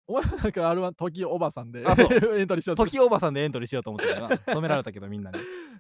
[0.05, 2.07] お前なんか R1 時おばさんであそう。
[2.38, 2.85] エントリーしようと。
[2.85, 5.39] 時おばさんでエントリーしようと思ってたから止められたけどみんなに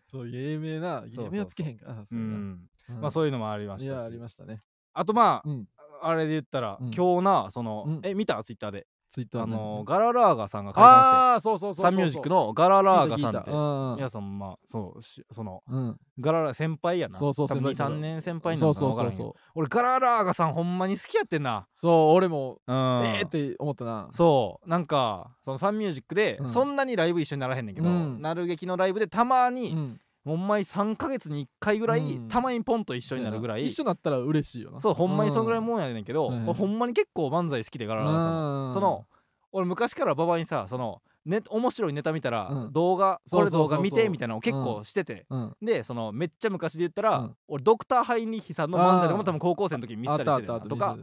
[0.09, 2.19] そう芸名なそう芸名はつけへんかあうそう。
[2.19, 2.37] やな。
[2.37, 2.69] ん。
[3.01, 3.87] まあそういうのもありましたし。
[3.87, 4.61] いやありましたね。
[4.93, 5.67] あとまあ、うん
[6.01, 6.91] あれで言ったら、うん。
[6.93, 7.99] 今日なその、うん。
[8.03, 8.41] え見た？
[8.43, 13.39] ツイッターで、ツイッターあのガララーガさんが解散ああそうそうそうそうしてサンミュージックのガララーガさんって。
[13.39, 13.59] 聞いた聞いた。
[13.59, 14.37] うん皆さん。
[14.39, 15.97] まあそうしそのうん。
[16.19, 17.17] ガララ先輩やな。
[17.19, 19.23] そうそう多分23先輩年先輩なそうのかな分からへんけど。
[19.23, 21.67] そうそうそう俺ガララーガさんほんまに好きやってんな。
[21.75, 22.75] そう俺もうん。
[22.75, 24.09] えーって思ったな。
[24.11, 24.69] そう。
[24.69, 26.49] なんかそのサンミュージックで、うん。
[26.49, 28.21] そんなにライブ一緒にならへんねんけど、うん。
[28.21, 32.27] なる劇のライブでたまに、うんほんまに3ヶ月に1回ぐらい、うん。
[32.27, 33.65] たまにポンと一緒になるぐらい。
[33.65, 34.79] 一緒になったら嬉しいよな。
[34.79, 35.65] そうほんまにそのぐらいん。
[35.65, 38.73] もんやねんけど、うん俺ほんまに結構漫才好きでガララさん。
[38.73, 39.05] その
[39.51, 42.71] 俺昔から馬場にさそのね面白いネタ見たら、うん。
[42.73, 43.69] 動画そうそうそうそう。
[43.69, 45.55] これ動画見てみたいなのを結構してて、うん。
[45.61, 47.35] でそのめっちゃ昔で言ったら、うん。
[47.47, 50.97] 俺ドクターハイニッヒさんの漫才とかも多分高校生の時に見せたりしてたとか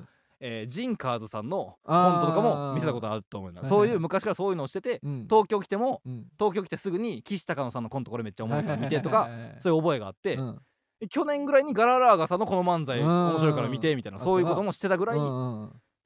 [0.47, 5.27] えージンカーズさんのコントとかも見せたことあると思うそういう昔からそういうのをしててうん。
[5.29, 6.27] 東京来てもうん。
[6.39, 9.31] 東京来てすぐに岸高野さんのコントこれめっちゃ思いから見てとか
[9.61, 10.61] そういう覚えがあって、うん。
[11.09, 15.19] 去年ぐらいにガララーガさんのこの漫才うん面白いから見てみたいなそういうこともしてたぐらい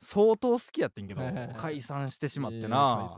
[0.00, 1.20] 相当好きやってんけど
[1.56, 3.16] 解散してしまってな。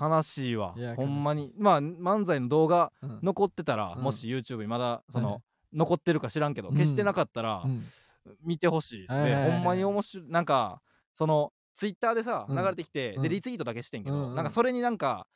[0.00, 0.76] 悲しいわ。
[0.94, 1.52] ほんまに。
[1.58, 3.18] まあ漫才の動画うん。
[3.20, 4.02] 残ってたら、うん。
[4.04, 5.40] もし YouTube にまだその、はい。
[5.72, 6.74] 残ってるか知らんけど、うん。
[6.76, 7.84] 消してなかったら、うん
[8.42, 10.80] 見てほしいですね、はいはいはいほんまに面白いなんか
[11.14, 12.56] その Twitter でさうん。
[12.56, 13.22] 流れてきて、うん。
[13.22, 15.26] でリツイートだけしてんけど、うんうんなんかそれになんか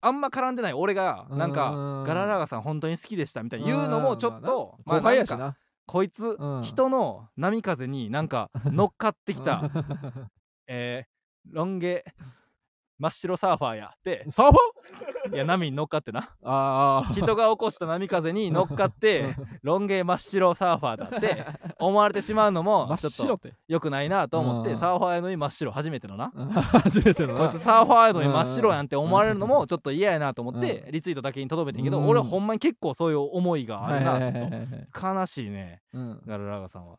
[0.00, 5.22] あんま絡んでない俺がなんか、うんガララガさん本当に好きでしたみたいな言うのもちょっと、まあな。
[5.22, 6.62] んかなこいつ、うん。
[6.62, 9.70] 人の波風になんか乗っかってきた、
[10.68, 11.18] えー
[11.50, 12.04] ロン毛
[12.98, 14.24] 真っ白サーファーやって。
[14.28, 14.58] サーフ
[15.32, 16.30] いや波に乗っかってな。
[16.42, 21.44] ああ人が起こした波風に乗っかって ロン毛真っ白サーファーだって
[21.78, 23.54] 思われてしまうのもちょっと白って。
[23.68, 24.76] 良くないなと思ってうん。
[24.78, 26.32] サーファーやのに真っ白初めてのな。
[26.34, 26.48] うん。
[26.52, 27.38] 初めてのな。
[27.38, 32.08] こいつサーファーやのに真っ白やんって思われるのもちょっと嫌やなと思ってリツイートだけにとどめてんけどうん。
[32.08, 35.06] 俺ほんまに結構そういう思いがあるなちょっと。
[35.06, 35.82] 悲しいね。
[35.92, 36.20] うん。
[36.26, 36.96] ガララガさんは。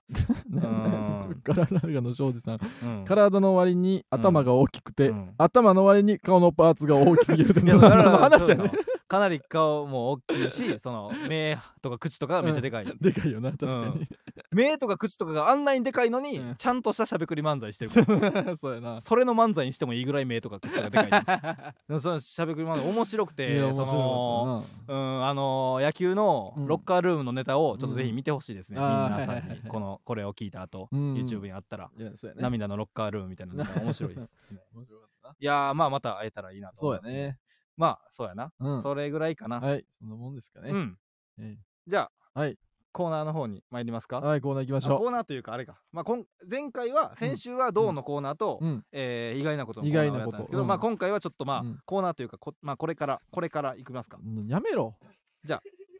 [0.49, 2.59] なんだガララガの庄司さん。
[2.84, 3.05] うん。
[3.05, 5.34] 体の割に頭が大きくて、うん。
[5.38, 8.72] 頭の割に顔のパーツが大きすぎるいやガララ何のガ話やね
[9.09, 14.07] かなり顔も大きいし その目とか口とかがめっちゃでかいでかいよな確かに、
[14.51, 16.55] 目とか口とかがあんなにでかいのにうん。
[16.57, 18.32] ちゃんとしたしゃべくり漫才してる。
[18.32, 19.01] からそうやな。
[19.01, 26.67] それの漫才にしてもいいぐらい目とか口がでかい そのしゃべくり漫才面白くいてそのうんあのー野球のうん。
[26.67, 28.84] ロッカールームのネタをちょっとぜひ見てほしいですね、うん。
[28.84, 29.61] 皆さんに。
[29.67, 31.13] このこれを聞いた後、うん。
[31.15, 32.11] YouTube にあったら、ね。
[32.36, 34.30] 涙のロッカールームみたいなのが面白いです、
[35.39, 37.39] いやーまあまた会えたらいいななそうやね
[37.80, 38.84] まあそうやな、うん。
[38.84, 40.97] それぐらいかな、はいそんなもんですかね、うん。
[41.39, 41.57] え
[41.88, 42.57] じゃあはい。
[42.91, 44.19] コーナーの方に参りますか？
[44.19, 48.86] はいコーナー行きまあしょコーナーというかあれか、まあ、こん前回は先週はどうのコーナーと、ううん。
[48.91, 50.38] えー意外なことの意コーナー外なこと。
[50.38, 50.67] をやったんですけど、うん。
[50.67, 51.80] まあ、今回はちょっとまあ、うん。
[51.86, 54.17] コーナーというかこ,、まあ、これからこれからいきますか。
[54.21, 54.97] うんやめろ。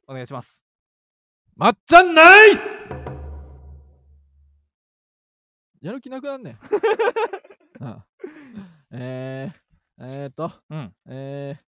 [0.08, 0.66] お願いします。
[1.56, 2.90] まっちゃんナイス！
[5.82, 6.60] やる気なくなんねん。
[7.82, 8.06] あ
[8.92, 10.94] えー、えー、っとうん。
[11.08, 11.62] えー、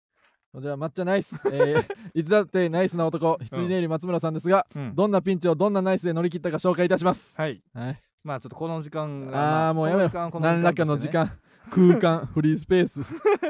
[0.53, 1.85] こちら抹茶ナイス、 えー、
[2.15, 4.95] いつだってナイスな男羊ねり松村さんですが、うん。
[4.95, 7.37] どんなピンチをどんなナイスで乗り切ったか紹介いたします。
[7.37, 7.63] はい。
[7.75, 8.03] はい。
[8.25, 11.39] まあちょっとこの時間があまあもうやめろこの時間はこの何らかの時間
[11.71, 13.01] 空間 フリースペース。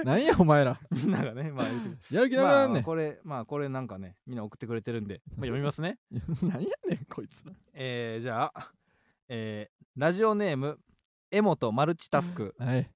[0.05, 0.81] なんやお前ら。
[0.91, 1.89] みんながねまあ言うて。
[1.89, 5.99] くるやる気なくまあなんねん、これまあこれなんかねみんな送ってくれてるんで、まあ、読みますね。
[6.43, 7.45] 何やねんこいつ。
[7.47, 8.73] らえー、じゃあ、
[9.29, 10.79] えーラジオネーム
[11.33, 12.55] 江本マルチタスク。
[12.59, 12.89] はい。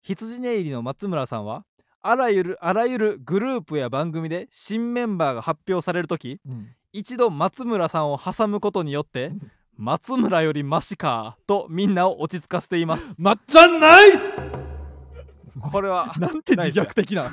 [0.00, 1.64] 羊ね入りの松村さんは？
[2.02, 6.68] あらゆるあらゆるグループや番組で新メンバーが発表されるときうん。
[6.92, 9.50] 一度松村さんを挟むことによってうん。
[9.78, 13.06] 松村よりマシかとみんなを落ち着かせています。
[13.16, 14.18] まっちゃんナイス！
[15.70, 17.30] これは なんて自虐的な。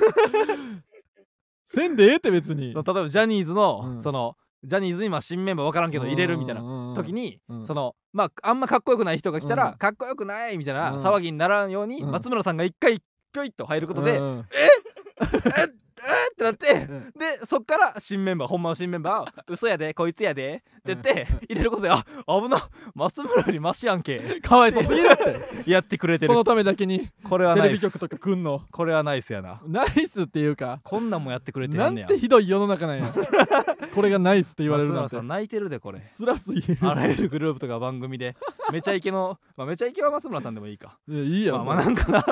[1.66, 2.72] せんでええって別に。
[2.72, 4.02] 例えばジャニーズの、うん。
[4.02, 7.66] そのジャニーズにまあ新メンバー分からんけど入れるみたいなな時に、うん。
[7.66, 9.78] そのまああんまかっこよくない人が来たら、うん。
[9.78, 11.04] かっこよくないみたいなうん。
[11.04, 12.10] 騒ぎにならんように、うん。
[12.10, 13.02] 松村さんが一回
[13.32, 15.68] ぴょいっと入ることで、うんえ？
[16.00, 17.12] ってなって、うん。
[17.18, 22.58] でそっから新メンバーほんまの新メンバーを「嘘やでこいつやで」って言って、入れることで「あ危な
[22.94, 25.40] 松村よりマシやんけ かわいそうすぎるって」
[25.70, 26.32] やってくれてる。
[26.32, 28.62] そのためだけにこれはテレビ局とか来んの。
[28.70, 29.60] これはナイスやな。
[29.66, 32.06] ナイスっていうかこんなんもやってくれてなんんねや。
[32.06, 33.12] てひどい世の中なんや。
[33.94, 35.20] これがナイスって言われるなんて。
[35.20, 36.00] 泣いてるでこれ。
[36.16, 36.78] 辛すぎる。
[36.80, 38.36] あらゆるグループとか番組で。
[38.72, 40.98] めちゃイケの、まあ、めちゃイケは松村さんでもいいか。
[41.08, 42.24] いやいいやろまあまあなんかな。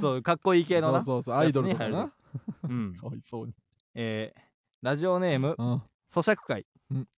[0.00, 1.02] そうかっこいい系のな。
[1.02, 2.10] そうそうそうアイドルとかな
[2.68, 2.94] うん。
[3.00, 3.54] かわいそうに。
[3.94, 4.40] えー
[4.82, 5.82] ラジオネームうん。
[6.14, 7.08] 咀嚼会、うん。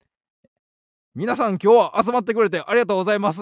[1.16, 3.40] 皆さん今日は集まってくれてありがとうございます。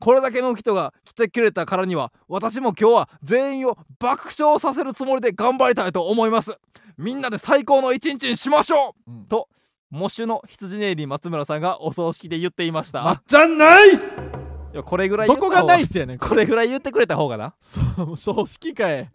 [0.00, 6.56] これだけの人が来てくれたからには私も今日は全員を爆笑させるつもりで頑張りたいと思います。
[6.96, 9.10] みんなで最高の一日にしましょう。
[9.10, 9.24] うん。
[9.26, 9.50] と
[9.90, 14.20] 喪主の羊ネイリー松村さんがお葬式で言っていました、まっちゃんナイス！
[14.20, 14.47] い
[14.78, 16.46] やこれぐらいどこがやねんこれ。
[16.46, 17.54] ぐらい言ってくれた方がな。
[17.60, 17.80] そ
[18.12, 19.02] う葬式かい。
[19.02, 19.06] い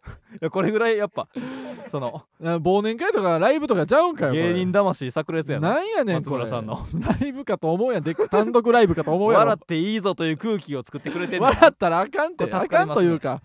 [0.41, 1.28] やこれぐらいやっぱ
[1.91, 5.76] そのな忘年会とかライブとかちゃうんかよ芸人魂炸裂やな。
[5.76, 6.86] なんやねん松村さんの。
[6.93, 9.45] ライブかと思うやんでっ単独ライブかと思うやろ。
[9.45, 11.41] 笑っていいぞという空気を作ってくれてんねん。
[11.41, 12.45] 笑ったらあかんって。
[12.47, 13.41] これ助あかんというか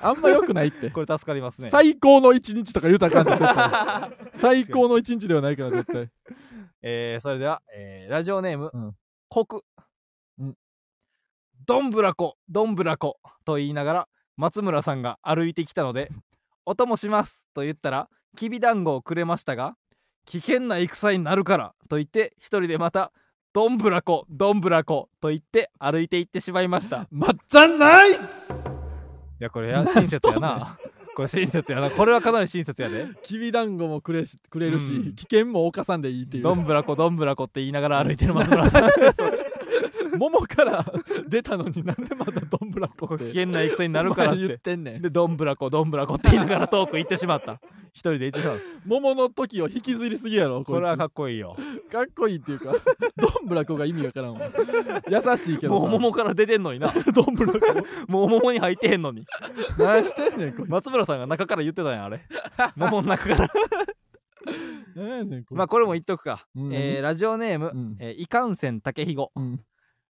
[0.00, 0.90] あんま良くないって。
[0.90, 1.68] これ助かりますね。
[1.70, 4.28] 最高の一日とか言うたらあかんって絶対。
[4.34, 6.08] 最高の一日ではないから絶対。
[6.82, 8.92] えーそれでは、えーラジオネーム、うん。
[9.28, 9.62] コク、うん
[11.66, 16.10] どんぶらこどんぶらこと言いながら松村さんが歩いてきたので
[16.66, 19.76] 「お供します」と言ったらきびだんごをくれましたが
[20.24, 23.12] 危険な戦になるからと言って一人でまた
[23.52, 27.02] 「どんぶらこどんぶらこ」と言って歩いていってしまいました。
[27.02, 28.64] いまっちゃんナイス！
[29.38, 30.78] やこれや親切やな。
[31.14, 31.90] これ親切やな。
[31.90, 35.14] これはかなり親切やできびだんごもくれしくれるし、うん。
[35.14, 38.90] 危険も犯さんでいいっていうどんぶらこどんぶらこって言いながら歩いてる松村さん
[40.18, 40.92] 桃から
[41.28, 45.02] 出たのになんでまたどんぶらこって危険な戦になるからっお前言てってんねん。
[45.02, 47.60] でどんぶらこどんぶらこって言いながら遠く行ってしまった。
[47.92, 48.60] 一人で行ってしまう。
[48.86, 51.56] 桃の時を引きずりすぎやろここれはかっこいいよ。
[51.90, 52.72] かっこいいっていうか
[53.16, 54.40] どんぶらこが意味わからんわ。
[55.08, 55.82] 優しいけどさ。
[55.82, 56.92] もう桃から出てんのにな。
[57.14, 57.58] どんぶらこ？
[58.08, 59.24] もう桃に入ってへんのに。
[59.78, 62.20] 何してんねんこ松村さんが中から言ってたんやあれ。
[62.76, 63.50] 桃の中から
[65.56, 67.96] まあこれも言っとくか、うんえーラジオネーム、うん。
[67.98, 69.32] えーいかんせん竹ひご。
[69.34, 69.60] うん。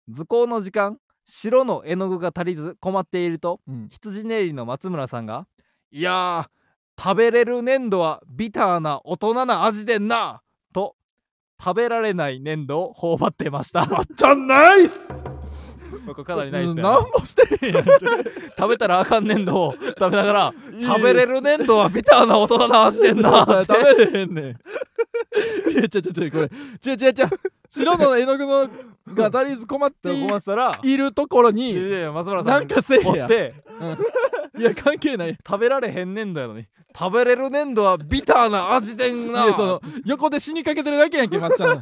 [0.10, 3.88] 図工の時間白の絵の具が足りず困っているとうん。
[3.90, 5.48] 羊ねりの松村さんが
[5.92, 10.42] 「いやー食べれる粘土はビターな大人な味でんな!」
[10.74, 10.96] と
[11.62, 13.86] 食べられない粘土を頬張ってました。
[13.86, 15.35] まっちゃんナイス
[16.06, 24.46] これかなりないですうんよ、何もしてへんやん食べたらあかん粘土を食べながら食べれる粘土はビターな大人な味でんな食べれへんねん。
[25.72, 26.50] いやちょちょちょこれ。
[26.82, 27.28] ちょちょちょ
[27.70, 28.70] 白の絵の具の
[29.14, 33.04] が足りず困ってい困ってたらいるところいにやいや松村さんなんかせえや。
[33.04, 33.54] 持って。
[34.58, 35.38] いや関係ない。
[35.46, 36.66] 食べられへん粘土やのに。
[36.98, 41.82] 食べれる粘土はビターな味でんいなやその横で死にかけてるだけやんけまっちゃん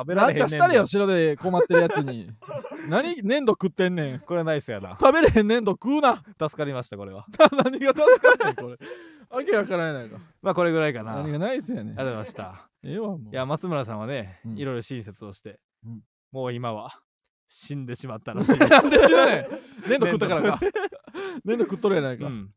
[0.00, 2.30] 食べらなんれへん粘土かしたれよ白で困ってるやつに。
[2.88, 4.20] 何粘土食ってんねん。
[4.20, 4.96] これはナイスやな。
[4.98, 6.24] 食べれへん粘土食うな。
[6.40, 7.26] 助かりましたこれは。
[7.64, 8.78] 何が助かんねんこれ。
[9.30, 10.18] わけわからないか。
[10.42, 11.12] まあこれぐらいかな。
[11.12, 11.92] あり何がナイスやね。
[11.92, 12.68] んがとうございました。
[12.82, 13.18] ええわもう。
[13.30, 14.58] いや松村さんはね、うん。
[14.58, 16.00] いろいろ親切をして、うん。
[16.32, 17.00] もう今は
[17.46, 18.58] 死んでしまったらしい。
[18.58, 19.48] なんで知らね
[19.86, 20.60] ん粘土食ったからか。
[21.44, 21.64] 粘土。
[21.64, 22.50] 食っとるやないか、うん。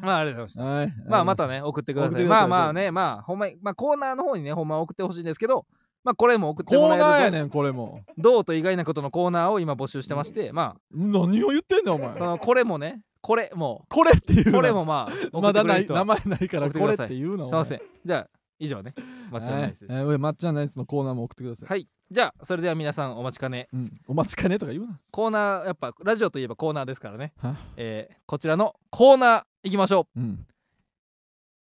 [0.00, 0.64] まあありがとうございました。
[0.64, 0.94] はい。
[1.08, 2.24] まあまたね送ってください。
[2.24, 5.66] まあまあねまあほんまにまあコーナーの方にねほんま送ってほしいんですけど
[6.06, 8.00] まあこれも送ってコもらえるナーやねんこれも。
[8.16, 12.10] どうと意外なことのコーナーを今募集してましてま何を言ってんねんお前。
[12.10, 14.52] あそのこれもねこれもこれっていうな。
[14.52, 15.98] これもまあまだない送ってくれる人は。
[15.98, 17.22] 名前ないからこれってください。
[17.22, 17.80] うなすいません。
[18.04, 18.28] じゃあ
[18.60, 18.94] 以上ね。
[19.32, 19.84] 間違いないです。
[19.88, 21.88] えーえーまっちゃんナイツのコーナーも送ってください、はい。
[22.08, 23.66] じゃあそれでは皆さんお待ちかね。
[23.72, 25.00] うん、お待ちかねとか言うな。
[25.10, 27.32] コーナーやっぱラジオといえばコーナーですからね。
[27.38, 30.20] はえーこちらのコーナーいきましょう。
[30.20, 30.46] うん。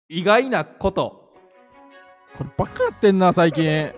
[0.09, 1.23] 意外なこと。
[2.35, 3.93] こればっかやってんな最近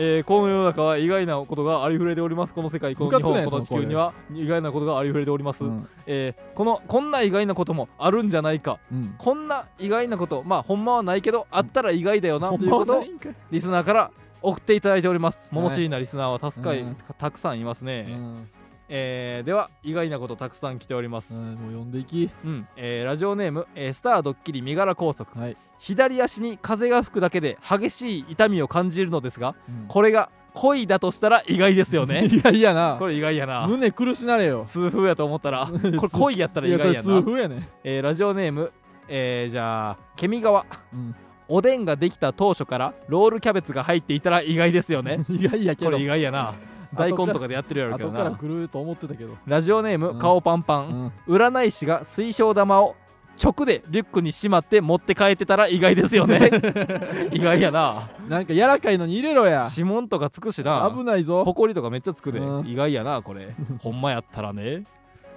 [0.00, 2.54] えーこの世の中は意外なことがありふれております。
[2.54, 5.88] この世界この日本この地球には意外なことがありふれております、うん。
[6.06, 8.78] えーこのこんな意外なこともあるんじゃないか。
[8.92, 9.14] うん。
[9.18, 13.04] こんな意外なことまあほんまはないけどあったら意外だよなということを
[13.50, 15.50] リスナーから送っていただいております。
[15.50, 16.96] はい物知りなリスナーは助かい、うん。
[17.18, 18.48] たくさんいますね、うん
[18.88, 22.30] えーでは意外なことたくさん来ております、うんもう読んでいき。
[22.44, 25.40] うんえーラジオネーム、えースタードッキリ身柄拘束。
[25.40, 29.86] はい、左足に風が吹くだけで激しい痛みを感じるのですがうん。
[29.88, 32.24] これが恋だとしたら意外ですよね。
[32.30, 32.96] いやいやな。
[32.98, 33.66] これ意外やな。
[33.66, 34.66] 胸苦しなれよ。
[34.68, 35.66] 痛風やと思ったら。
[35.70, 37.02] これ恋やったら意外やな。
[37.02, 38.72] 痛風やねえーラジオネーム、
[39.08, 41.14] えーじゃあケミ川うん。
[41.50, 45.24] おでんができた当初からロールキャベツが入っていたら意外ですよね。
[45.30, 45.90] 意外やけど。
[45.90, 46.54] これ意外やな
[46.96, 50.18] 大根とかでやってるやろうけど後からな来ると思ってたけど、ラジオネーム、うん。
[50.18, 52.96] 顔パンパン、うん、占い師が水晶玉を
[53.42, 56.50] 直でリュックにしまって持って帰ってたら意外ですよね。
[57.30, 58.08] 意外やな。
[58.28, 59.68] なんか柔らかいのに入れろや。
[59.70, 60.92] 指紋とかつくしな。
[60.92, 61.44] 危ないぞ。
[61.44, 62.66] ほこりとかめっちゃつくで、うん。
[62.66, 63.54] 意外やなこれ。
[63.80, 64.84] ほんまやったらね。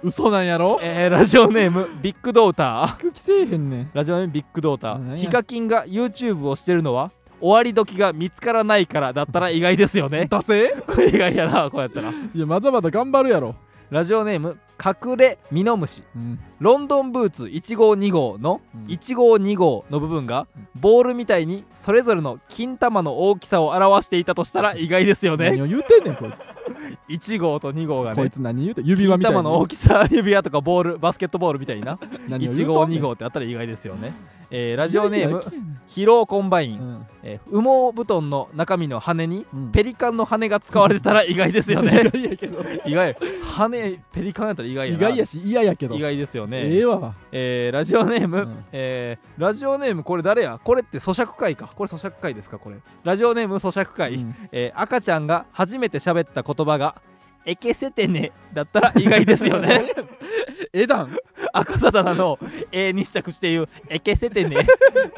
[0.02, 0.80] 嘘なんやろ？
[0.82, 2.96] えー、ラジオネームビッグドーター。
[2.98, 3.90] 空気せえへんねん。
[3.94, 5.16] ラジオネームビッグドータうん何や？
[5.18, 7.12] ーヒカキンが YouTube をしてるのは
[7.42, 10.26] 終わり時が見つからないからだったら意外ですよね。
[10.30, 12.10] ダセこれ意外やなこうやったら。
[12.10, 13.56] いやまだまだ頑張るやろ、
[13.90, 16.40] ラジオネーム隠れミノムシうん。
[16.58, 18.84] ロンドンブーツ1号2号のうん。
[18.86, 25.50] 1号2号の部分がボールみたいにそれぞれの金玉の大きさを表していたとしたら意外ですよね。
[25.50, 28.86] 何を言うてんねんこい1 号と2号がつこいねつ何言うてん？
[28.86, 31.96] 指輪みたいに金玉の大きさ指輪とかボールバスケットボールみたいな。
[31.96, 33.02] 1 何を言う号2とんねん。
[33.02, 34.14] 号ってあったら意外ですよね、
[34.50, 35.62] えーラジオネームいやいや
[35.94, 37.06] 疲労コンバイン、うん。
[37.22, 39.70] えー羽毛布団の中身の羽にうん。
[39.72, 42.00] ペリカンの羽が使われてたら意外ですよね。
[42.06, 42.64] 意外やけど。
[42.86, 43.16] 意外。
[43.54, 45.94] 羽ペリカンやったら意外や意な外やし嫌やけど。
[45.94, 46.62] 意外ですよね。
[46.64, 47.14] ええわ。
[47.30, 48.64] えーラジオネーム、うん。
[48.72, 50.58] えーラジオネームこれ誰や？
[50.62, 51.68] これって咀嚼会か。
[51.74, 52.58] これ咀嚼会ですか？
[52.58, 52.76] これ。
[53.04, 54.34] ラジオネーム咀嚼会、うん。
[54.50, 56.96] えー赤ちゃんが初めて喋った言葉が
[57.44, 59.84] 「エケセテネ」だったら意外ですよね。
[60.72, 61.10] えだん？
[61.52, 62.38] 赤さだなの
[62.72, 64.56] 「え」にした口で言う「エケセテネ」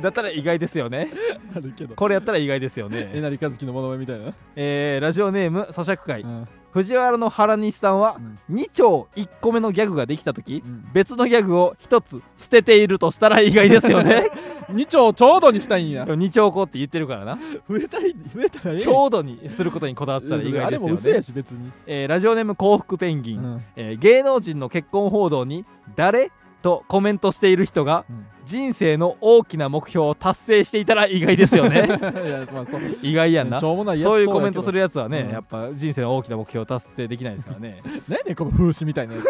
[0.02, 1.08] だったら意外ですよね。
[1.54, 1.94] あるけど。
[1.94, 4.32] これやったら意外ですよえね、なりかずきのものまねみたいな？
[4.56, 8.16] えーラジオネーム咀嚼会、うん藤原の原西さんは
[8.48, 8.56] うん。
[8.56, 10.84] 2丁1個目のギャグができた時うん。
[10.92, 14.26] 別のギャグを1つ捨てているとしたら意外ですよね。
[14.70, 16.02] 二丁ちょうどにしたいんや。
[16.04, 17.38] 2丁個って言ってるからな。
[17.70, 18.80] 増えたい増えたらええ。
[18.80, 21.70] ちょうどにすることにこだわってたら意外ですよあれも嘘やね、し別に。
[21.86, 23.64] えーラジオネーム幸福ペンギン、うん。
[23.76, 25.64] えー芸能人の結婚報道に
[25.94, 26.32] 「誰?」
[26.64, 28.26] とコメントしている人がうん。
[28.46, 31.88] 人生の大きな目標を達成していたら意外ですよね。
[33.00, 33.58] 意外やんな。
[33.58, 37.80] しょうもないやつそういうコメントするるやつはね、うんやっぱ人生の大きな目標を達成できないですからね。
[38.06, 39.20] 何やねんこの風刺みたいなや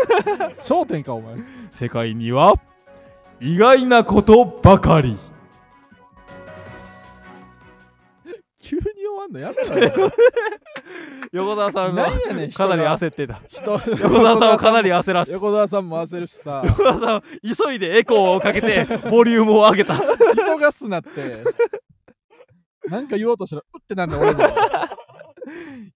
[0.58, 0.66] つ。
[0.68, 1.36] 焦点かお前。
[1.70, 2.54] 世界には
[3.40, 5.16] 意外なことばかり。
[8.58, 10.12] 急に終わんのやめろよ
[11.32, 13.40] 横澤さんが何やねん人かなりが焦ってた。
[13.48, 13.72] 人。
[13.72, 15.28] 横澤さんをかなり焦らし。
[15.28, 16.62] て横澤さんも焦るしさ。
[16.64, 19.96] 横澤さん急いでエコーをかけてボリュームを上げた。
[19.96, 21.10] 急がすなって。
[22.88, 24.44] なんか言おうとしたらうってなんだ俺も。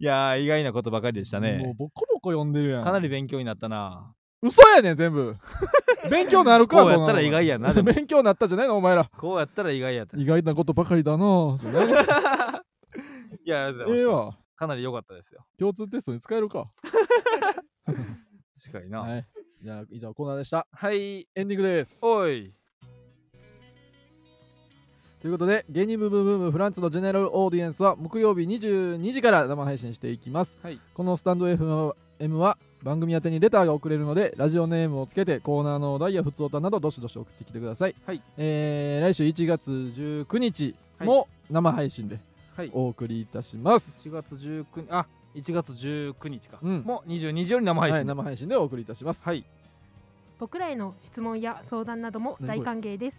[0.01, 2.83] いやー意外なことばかりでしたもうねボコボコ読んでるやん。
[2.83, 4.13] かなり勉強になったな。
[4.43, 5.37] 嘘やねん全部。
[6.11, 7.93] 勉強なるかこうやったら意外やなでも。
[7.93, 9.11] 勉強なったじゃないのお前ら。
[9.19, 10.17] こうやったら意外やった。
[10.17, 11.89] い意外なことばかりだなじゃない
[13.45, 13.89] やありがとう。
[13.89, 15.47] ございましたええわかなり良かったですよ。
[15.57, 16.69] 共通テストに使えるか。
[17.87, 19.03] 確かにな。
[19.03, 19.27] はい。
[19.63, 20.67] じゃあ以上コーナーでした。
[20.73, 21.29] はい。
[21.37, 22.01] エンディングです。
[22.03, 22.53] おい。
[25.21, 30.81] ということで芸人ブームブームフランツのジェネラルオーディエンスは木曜日22時から生配信していきます、はい。
[30.95, 38.23] このスタンド FM は番組宛てにレターが送れるのでラジオネームをつけてコーナーのお題や普通歌などどしどし送ってきてください、はい。
[38.37, 42.17] えー来週1月19日も生配信で。
[42.17, 42.28] はい
[42.73, 46.83] お送りいたします、1月19日あ1月19日か、うん。
[46.85, 47.95] もう22時より生配信。
[47.97, 49.45] はい、生配信でお送りいたします、はい。
[50.39, 53.19] 僕らへの質問や相談なども大歓迎です。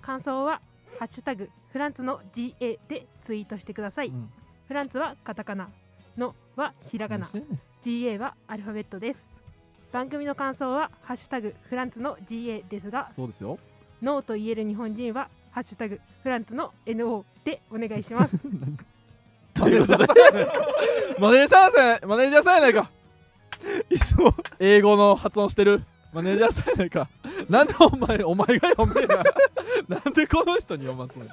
[0.00, 0.60] 感想は
[0.98, 4.30] 「ハッシュタグフランツの GA」でツイートしてください、うん。
[4.66, 5.68] フランツはカタカナ
[6.16, 7.28] のはひらがな。
[7.82, 9.26] GA はアルファベットです。
[9.92, 13.58] 番組の感想は「ハッシュタグフランツの GA」ですがそうですよ。
[14.00, 18.38] ノーと言える日本人は「ハッシュタグフランツの NO」でお願いします。
[19.54, 20.06] とということで
[21.18, 22.90] マネージャーさんやマネージャーさんやないか。
[23.90, 25.82] いつも英語の発音してる。
[26.12, 27.08] マネージャーさんやないか。
[27.50, 29.22] なんでお前お前が読めや。
[29.88, 31.28] なんでこの人に読ますのい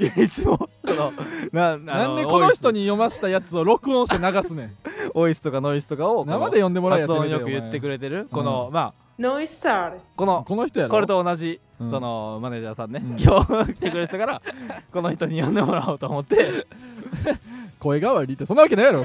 [0.00, 1.12] やいつもその
[1.52, 4.76] なあなんでこの人に読ましたやつを録音して流すねん。
[5.14, 9.98] オイスとかノイスとかをこの生で読んでもらえや発音せめてよく言ってくれれてるこの、まあ No estar.
[10.16, 10.90] このこの人やろ？
[10.92, 11.90] これと同じ、うん。
[11.90, 13.16] そのマネージャーさんね、うん。
[13.20, 14.42] 今日来てくれてたから
[14.92, 16.36] この人に呼んでもらおうと思って。
[17.78, 19.04] 声変わりってそんなわけないやろ。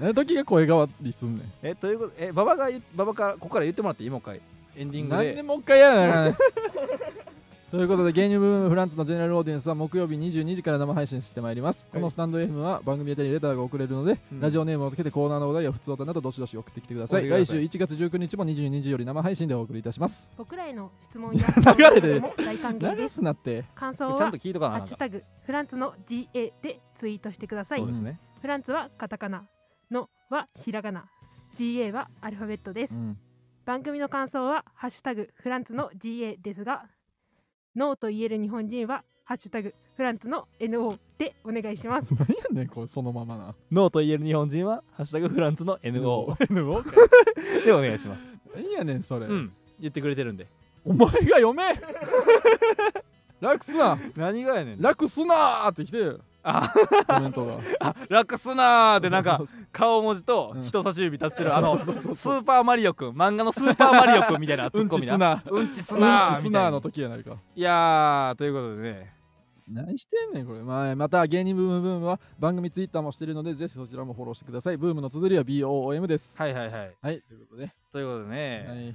[0.00, 1.52] 何時が声変わりすんねん。
[1.62, 4.10] えということえ馬場が言馬場からここから言ってもらっていい？
[4.10, 4.40] もう一回。
[4.76, 5.24] エンディングで。
[5.26, 6.34] なんでもう一回やらなあかんねん
[7.70, 14.40] ということで芸人ブームフランツのジェネラルオーディエンスは木曜日22時から生配信してまいります、このスタンド FM は番組宛てにレターが送れるので、うん。
[14.40, 17.28] ラジオネームをつけてコーナーのお題や普通歌などどしどし送ってきてください。
[17.28, 20.28] 来週送ってください1月19日も22時より生配信でお送りいたします。
[20.36, 21.46] 僕らへの質問や
[21.76, 23.14] 流れでも大歓迎流です。
[23.22, 23.64] すなって。
[23.76, 24.78] 感想はちゃんと聞いとかな。
[24.78, 29.46] ハッシュタグフランツの GA でツイートしてくださいそうですね、フランツはカタカナ
[29.92, 31.04] のはひらがな。
[31.56, 33.16] GA はアルファベットです、うん。
[33.64, 36.88] 番組の感想はハッシュタグフランツの GA ですが
[37.76, 42.12] ノーと言える日本人はハッシュタグフランツの NO でお願いします。
[42.18, 43.54] 何やねんこれそのままな。
[43.70, 46.90] ノーと言える日本人は「ハッシュタグフランツの NO NO か」
[47.64, 48.34] でお願いします。
[48.54, 49.52] 何やねんそれ、うん。
[49.78, 50.48] 言ってくれてるんで。
[50.84, 51.62] お前が読め。
[53.40, 53.98] 楽すな。
[54.16, 54.80] 何がやねん。
[54.80, 56.72] 楽すなーって来てよあ
[57.06, 57.58] コメントが。
[57.80, 60.64] あ楽すなーでなんか顔文字とうん。
[60.64, 65.42] 人差し指立ってるあのスーパーマリオくん漫画のスーパーマリオくんみたいなツうんッコミ な。
[65.46, 69.20] うんちすうんちすなの時やないかいやーということでね。
[69.68, 74.76] 何してんねんこれ、まあ、また芸人ブームブームは番組ツイッターもしてるのでぜひそちらもフォローしてください。
[74.76, 76.34] ブームの綴りは BOOM です。
[76.36, 76.96] はいはいはい。
[77.00, 78.94] はいということで、ということでね、はい。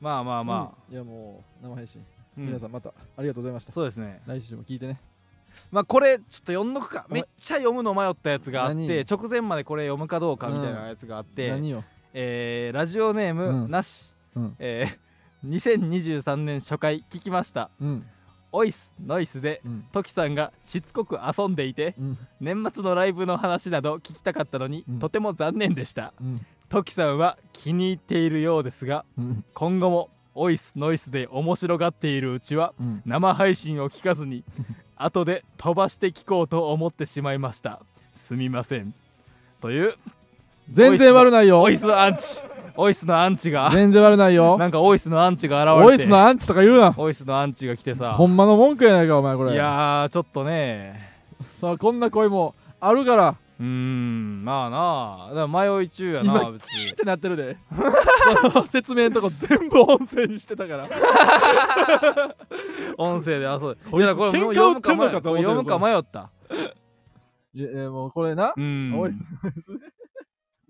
[0.00, 0.94] まあまあまうん。
[0.94, 2.46] いやもう生配信、あ、うん。
[2.46, 3.72] 皆さんまたありがとうございました。
[3.72, 4.22] そうですね。
[4.26, 4.98] 来週も聞いてね
[5.70, 7.06] まあこれちょっと読んどくか。
[7.08, 8.86] めっちゃ読むの迷ったやつがあっ何？
[8.86, 11.84] て直前までこれ読むかどうかみたいなやつがあって、何よ？
[12.12, 13.70] えーラジオネーム、うん。
[13.70, 14.56] なし、うん。
[14.58, 15.10] えー
[15.48, 17.70] 2023年初回聞きました。
[17.80, 18.06] うん。
[18.52, 19.84] オイスノイスでうん。
[19.92, 22.18] トキさんがしつこく遊んでいてうん。
[22.40, 24.98] 年末のライブの話など聞きたかったのに、うん。
[24.98, 26.12] とても残念でした。
[26.20, 26.46] うん。
[26.68, 29.44] トキさんは気に入っているようですがうん。
[29.54, 33.02] 今後もオイスノイスで面白がっているうちはうん。
[33.06, 34.44] 生配信を聞かずに
[34.96, 37.80] 後で飛ばして聞こうと思ってしまいました。
[38.16, 38.94] すみません。
[39.60, 39.94] という
[40.72, 41.60] 全然悪ないよ。
[41.62, 42.40] オイスアンチ。
[42.76, 43.70] オイスのアンチが。
[43.72, 44.56] 全然悪ないよ。
[44.56, 45.92] なんかオイスのアンチが現れて。
[45.92, 46.94] オイスのアンチとか言うな。
[46.96, 48.12] オイスのアンチが来てさ。
[48.12, 49.52] ほんまの文句やないかお前これ。
[49.52, 51.10] いやーちょっとね。
[51.60, 55.28] さあこんな声もあるからうーんまあなあ。
[55.34, 56.88] だから迷い中やな今別に。
[56.88, 57.58] ってなってるで。
[58.50, 60.88] その説明のとこ全部音声にしてたから。
[62.96, 66.30] 音声であそうこいついや喧嘩読むか売ってんのかと思ってる読むか迷った。
[67.52, 68.54] いやいやもうこれな。
[68.56, 68.98] う、ん。
[68.98, 69.72] オイスオイス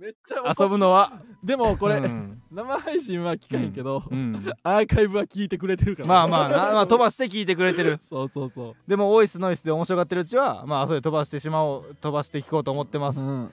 [0.01, 1.21] めっちゃ遊ぶのは？
[1.45, 2.41] でもこれ、うん。
[2.51, 4.43] 生配信は聞かへんけど、うん。
[4.63, 6.09] アーカイブは聞いてくれてるから。
[6.09, 7.99] まあまあな、まあ、飛ばして聞いてくれてる。
[8.01, 13.51] そうそうそでもオイスノイスで面白がってるうちはまあ後で飛ばしてしまおう飛ばして聞こうと思ってます、う、うん、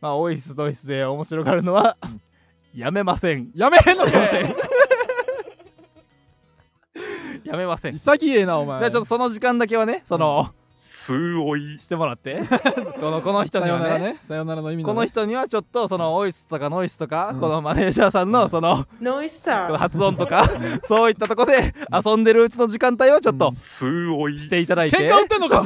[0.00, 1.96] まあオイスノイスで面白がるのは
[2.74, 3.52] やめません。
[3.54, 4.10] やめへんのか
[7.44, 7.96] やめません。
[7.96, 8.80] じ潔えなお前。
[8.82, 11.76] ゃあちょっとその時間だけはねその、すごい。
[11.80, 12.40] してもらって。
[13.00, 13.98] このこの人さにはね。
[13.98, 14.20] ね。
[14.28, 17.40] さよならの意味の、ね、この人にはちょっとそのオイスとかノイスとか、うん。
[17.40, 19.76] このマネージャーさんのその、No この estar.
[19.76, 20.48] 発音とか
[20.86, 24.38] そういったとこで遊んでるうちの時間帯はちょっとすごい。
[24.38, 25.64] していただいて、喧嘩売ってんのか？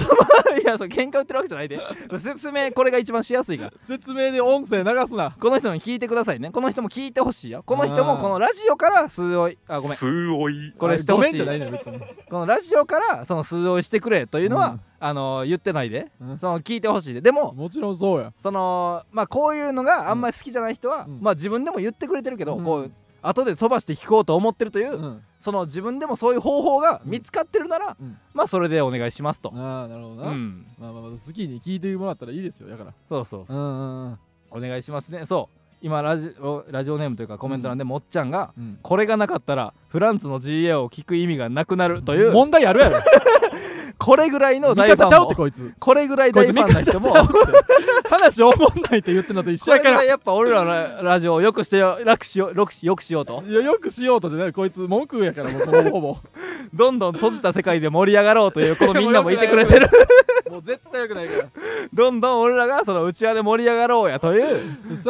[0.59, 1.79] いやそう喧嘩売ってるわけじゃないで。
[2.23, 3.73] 説明これが一番しやすいから。
[3.87, 5.37] 説明で音声流すな。
[5.39, 6.51] この人に聞いてくださいね。
[6.51, 7.63] この人も聞いてほしいよ。
[7.67, 9.97] この人もこのラジオから数追いあごめん。
[9.97, 10.73] すごい。
[10.79, 11.33] これしてほしい。
[11.33, 12.01] ごめんじゃないね別に、
[12.31, 16.39] このラジオからその数追いしてくれというのは、うんあの言ってないで、うん。
[16.39, 17.21] その聞いてほしいで。
[17.21, 18.33] でももちろんそうや。
[18.41, 21.19] そのまあこういうのがあんまり好きじゃない人は、うん。
[21.21, 22.65] まあ自分でも言ってくれてるけど、うん。
[22.65, 22.91] こう
[23.21, 25.23] 後で飛ばして聞こうと思ってるという、うん。
[25.39, 28.17] その自分でもそういう方法が見つかってるなら、うん。
[28.33, 30.67] まあそれでお願いしますと、ああなるほどな、うん。
[30.79, 32.93] まあまあまあ好きに聞いてもらったらいいですよだから。
[33.09, 33.57] そうそうそう。
[33.57, 34.19] う、んうんうん。
[34.51, 35.27] お願いしますね。
[35.27, 35.59] そう。
[35.85, 38.79] 今ラジオラジオネームというかコメント欄でもっちゃんが、うん。
[38.83, 42.31] これがなかったらフランツの GA を聞く意味がなくなるという。
[42.33, 42.99] 問題あるやろ
[44.03, 45.73] これぐらいの味大ファンもこいつ。
[45.79, 47.15] これぐらい大ファンな人も
[48.11, 50.05] 話おもんないって言ってんのと一緒やから。
[50.05, 53.45] やっぱ俺らのラジオをよくしてよ楽しよよくしよくしようと。
[53.47, 54.53] いやよくしようとじゃない。
[54.53, 56.17] こいつ文句やからもうほぼ。
[56.75, 59.89] どんどん閉じた世界で盛り上がろうというこのみんなもいてくれてる
[60.53, 61.49] もう絶対よくないから。
[61.95, 64.63] どんどん俺らがその内輪で盛り上がろうやという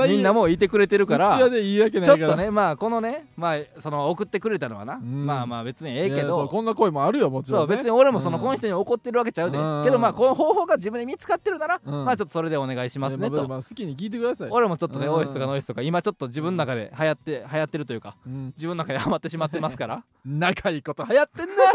[0.08, 2.18] みんなもいてくれてるからうちわでいいわけないから。
[2.18, 5.26] ちょっとねまあこのねまあその送ってくれたのはな、ん。
[5.26, 6.48] まあまあ別にええけど。
[6.48, 7.66] こんな声もあるよもちろね。
[7.66, 9.84] そうん別に俺もそのうんこの人に怒ってるわけちゃうで、うん。
[9.84, 12.04] けどまあこの方法が自分で見つかってるなら、うん。
[12.04, 14.48] まあちょっとそれでお願いしますねと、まあ好きに聞いてください。
[14.50, 15.14] 俺もちょっとね、うん。
[15.14, 18.46] OS とかノイズとか今ちょっと自分の中で流行って流行ってるというかうん。
[18.56, 20.04] 自分の中でハマってしまってますから。
[20.24, 21.54] 仲いいこと流行ってんな。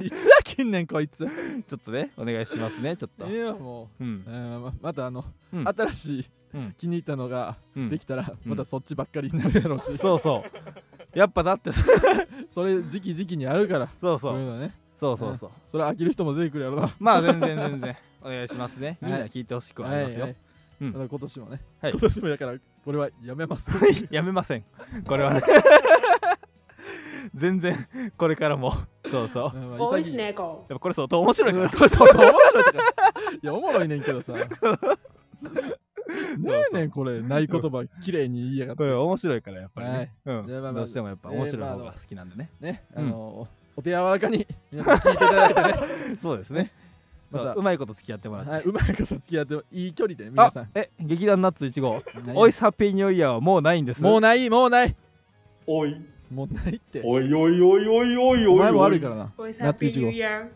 [0.00, 1.18] いつ飽きんねんこいつ。
[1.18, 4.24] ちょっとねお願いしますねちょっと、いやもう、うん。
[4.26, 5.68] えーままたあの、うん。
[5.68, 6.24] 新しい、
[6.54, 6.74] うん。
[6.76, 7.90] 気に入ったのがうん。
[7.90, 8.50] できたら、うん。
[8.50, 10.44] またそっちばっかりになるやろうし、そうそ
[11.14, 11.18] う。
[11.18, 11.70] やっぱだって
[12.50, 14.32] それ時期時期にあるからそうそう。
[14.32, 14.74] そういうのね。
[14.96, 15.50] そうそうそう。
[15.68, 16.90] それ飽きる人も出てくるやろな。
[16.98, 18.98] まあ全然全然お願いしますね。
[19.00, 20.36] みんなはい聞いてほしくはありますよ、はい
[20.80, 20.92] うん。
[20.92, 21.92] また今年もね、はい。
[21.92, 22.54] 今年もだから
[22.84, 23.70] これはやめます。
[24.10, 24.64] やめません。
[25.06, 25.42] これはね
[27.34, 28.72] 全然これからも。
[29.10, 29.42] そうそう。
[29.44, 30.66] やっうんまあ Oi, 潔い Sneko.
[30.68, 31.70] ぱこれそうと面白いから。
[31.70, 32.78] これそうおもろいとか。
[33.42, 34.32] いやおもろいねんけどさ。
[36.38, 38.78] ねえねんこれない言葉綺麗に言いやがって。
[38.78, 40.10] これ面白いからやっぱりね、はい。
[40.26, 40.50] うん。
[40.50, 43.10] まあまあどうしてもやっぱ面白い方が好きなんでね、ねあうん。
[43.10, 45.88] の、お手柔らかに皆さん聞いていただいてね。
[46.22, 46.70] そうですね。
[47.30, 47.44] また。
[47.46, 50.64] そううまいこと付き合ってもらって、はいうまいこと付き合っていい距離で皆さん。
[50.64, 52.52] あえ劇団ナッツ1号何おい。
[52.52, 54.02] ハッピーニューイヤーはもうないんです。
[54.02, 54.96] もうないもうない。
[55.66, 55.96] おい
[56.30, 60.48] もうないっておいおいおいおいおいおいお前も悪いからな Oi, That's Happy it, you New Year.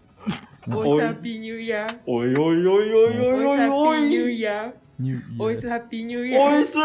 [0.70, 0.88] Oi.
[0.88, 1.98] Oi, Happy New Year.
[2.06, 4.72] おいおいおいおいおいおいお Oi, い Happy お New い Year.
[4.98, 6.60] ニューイヤー Happy New お Year.
[6.60, 6.82] いすー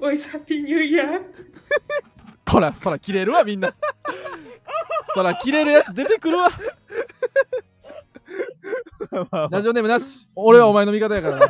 [0.00, 1.20] Oi, Happy New Year.
[2.50, 3.74] こらそら切れるわみんな
[5.14, 6.48] そら切れるやつ出てくるわ
[9.50, 11.48] ラジオネームなし俺はお前の味方やからな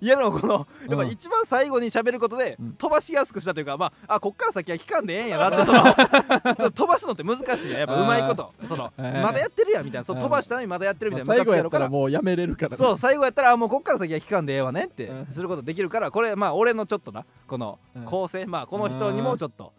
[0.00, 2.72] いやでもこのうんやっぱ一番最後に喋ることでうん。
[2.72, 8.52] 飛ばしやすくしたというかまああこっから先は期間でええんやなって その飛ばすのって難しいやっぱうまいこと。
[8.66, 10.04] そのまだやってるやんみたいな。
[10.04, 11.34] そううん飛ばしたのにまだやってるみたいな。
[11.34, 15.26] 最後やったららもうやめれるからなそう最後やったらあもうこっから先は期間でええわねってうん。
[15.32, 18.02] することできるからこれまあ俺のちょっとなこのうん。
[18.04, 19.72] 構成まあこの人にもちょっと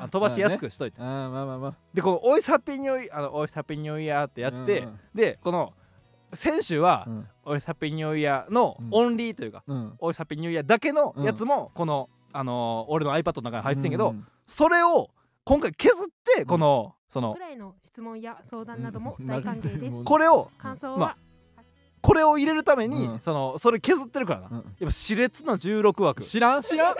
[0.00, 0.96] あ飛ばしやすくしといて。
[1.00, 4.98] あーまあまあまあでこの「おいハッピーニューイあのおいハッピーニューイヤー」ってやっててうん。
[5.14, 5.72] でこの
[6.34, 8.88] 先週はうん「おいハッピーニューイヤー」のうん。
[8.90, 15.10] オンリーというかうん「おいハッピーニューイヤー」だけのやつもこのあのー俺の iPad の中に入ってんけどうんそれを
[15.44, 20.04] 今回削ってこのそのぐらいの質問や相談なども大歓迎です。
[20.04, 21.16] これを感想は、ま
[22.02, 23.20] これを入れるためにうん。
[23.20, 24.48] そのそれ削ってるからな。
[24.48, 24.54] うん。
[24.56, 26.22] やっぱ熾烈な16枠。
[26.22, 26.96] 知らん知らん。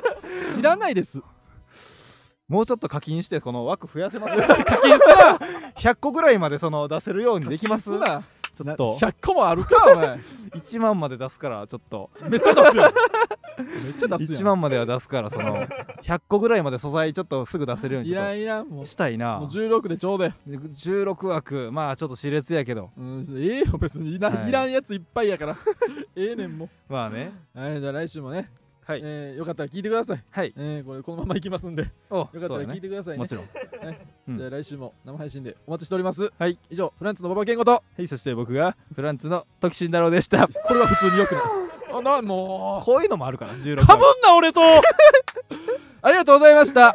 [0.54, 1.20] 知らないです。
[2.48, 4.36] もうちょっと課金してこの枠増やせます？
[4.64, 5.38] 課金すな。
[5.76, 7.84] 100個ぐらいまでその出せるようにできます？
[7.84, 8.22] すな
[8.64, 8.98] ちょっと。
[9.00, 10.18] 100個もあるかお前。
[10.54, 12.10] 1万まで出すからちょっと。
[12.28, 12.82] めっちゃ出すよ
[13.84, 15.66] めっちゃ出すや1ん万までは出すからその
[16.02, 18.84] 100個ぐらいまで素材ちょっとすぐ出せるようにいらんいらんもう。
[18.84, 19.38] としたいな。
[19.38, 22.90] もう16でちょうどやで16枠まあちょっと熾烈やけど。
[22.96, 24.48] うんええよ別にいら,、はい。
[24.48, 25.56] い、らんやついっぱいやから。
[26.16, 27.32] ええねんもまあね。
[27.54, 28.48] うはいじゃあ来週もね、
[28.88, 29.00] はい。
[29.04, 30.54] えーよかったら聞いてください、はい。
[30.56, 31.90] えーこれこのままいきますんで。
[32.08, 33.18] およかったら聞いててくださいね。
[33.18, 33.48] もちろん。
[34.28, 34.38] うん。
[34.38, 36.32] じゃあ来週も生配信でお待ちしております。
[36.38, 36.58] はい。
[36.70, 37.72] 以上フランツの馬場健吾と。
[37.72, 40.48] はいそして僕がフランツの徳慎太郎でした。
[40.64, 41.42] これは普通によくない。
[41.92, 44.60] あなもこういうのもあるから16うかぶんな俺と。
[46.00, 46.94] ありがとうございました。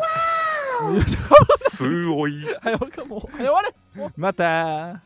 [1.69, 2.43] すおい。
[2.59, 4.11] 早かもう早終われ。
[4.17, 5.03] また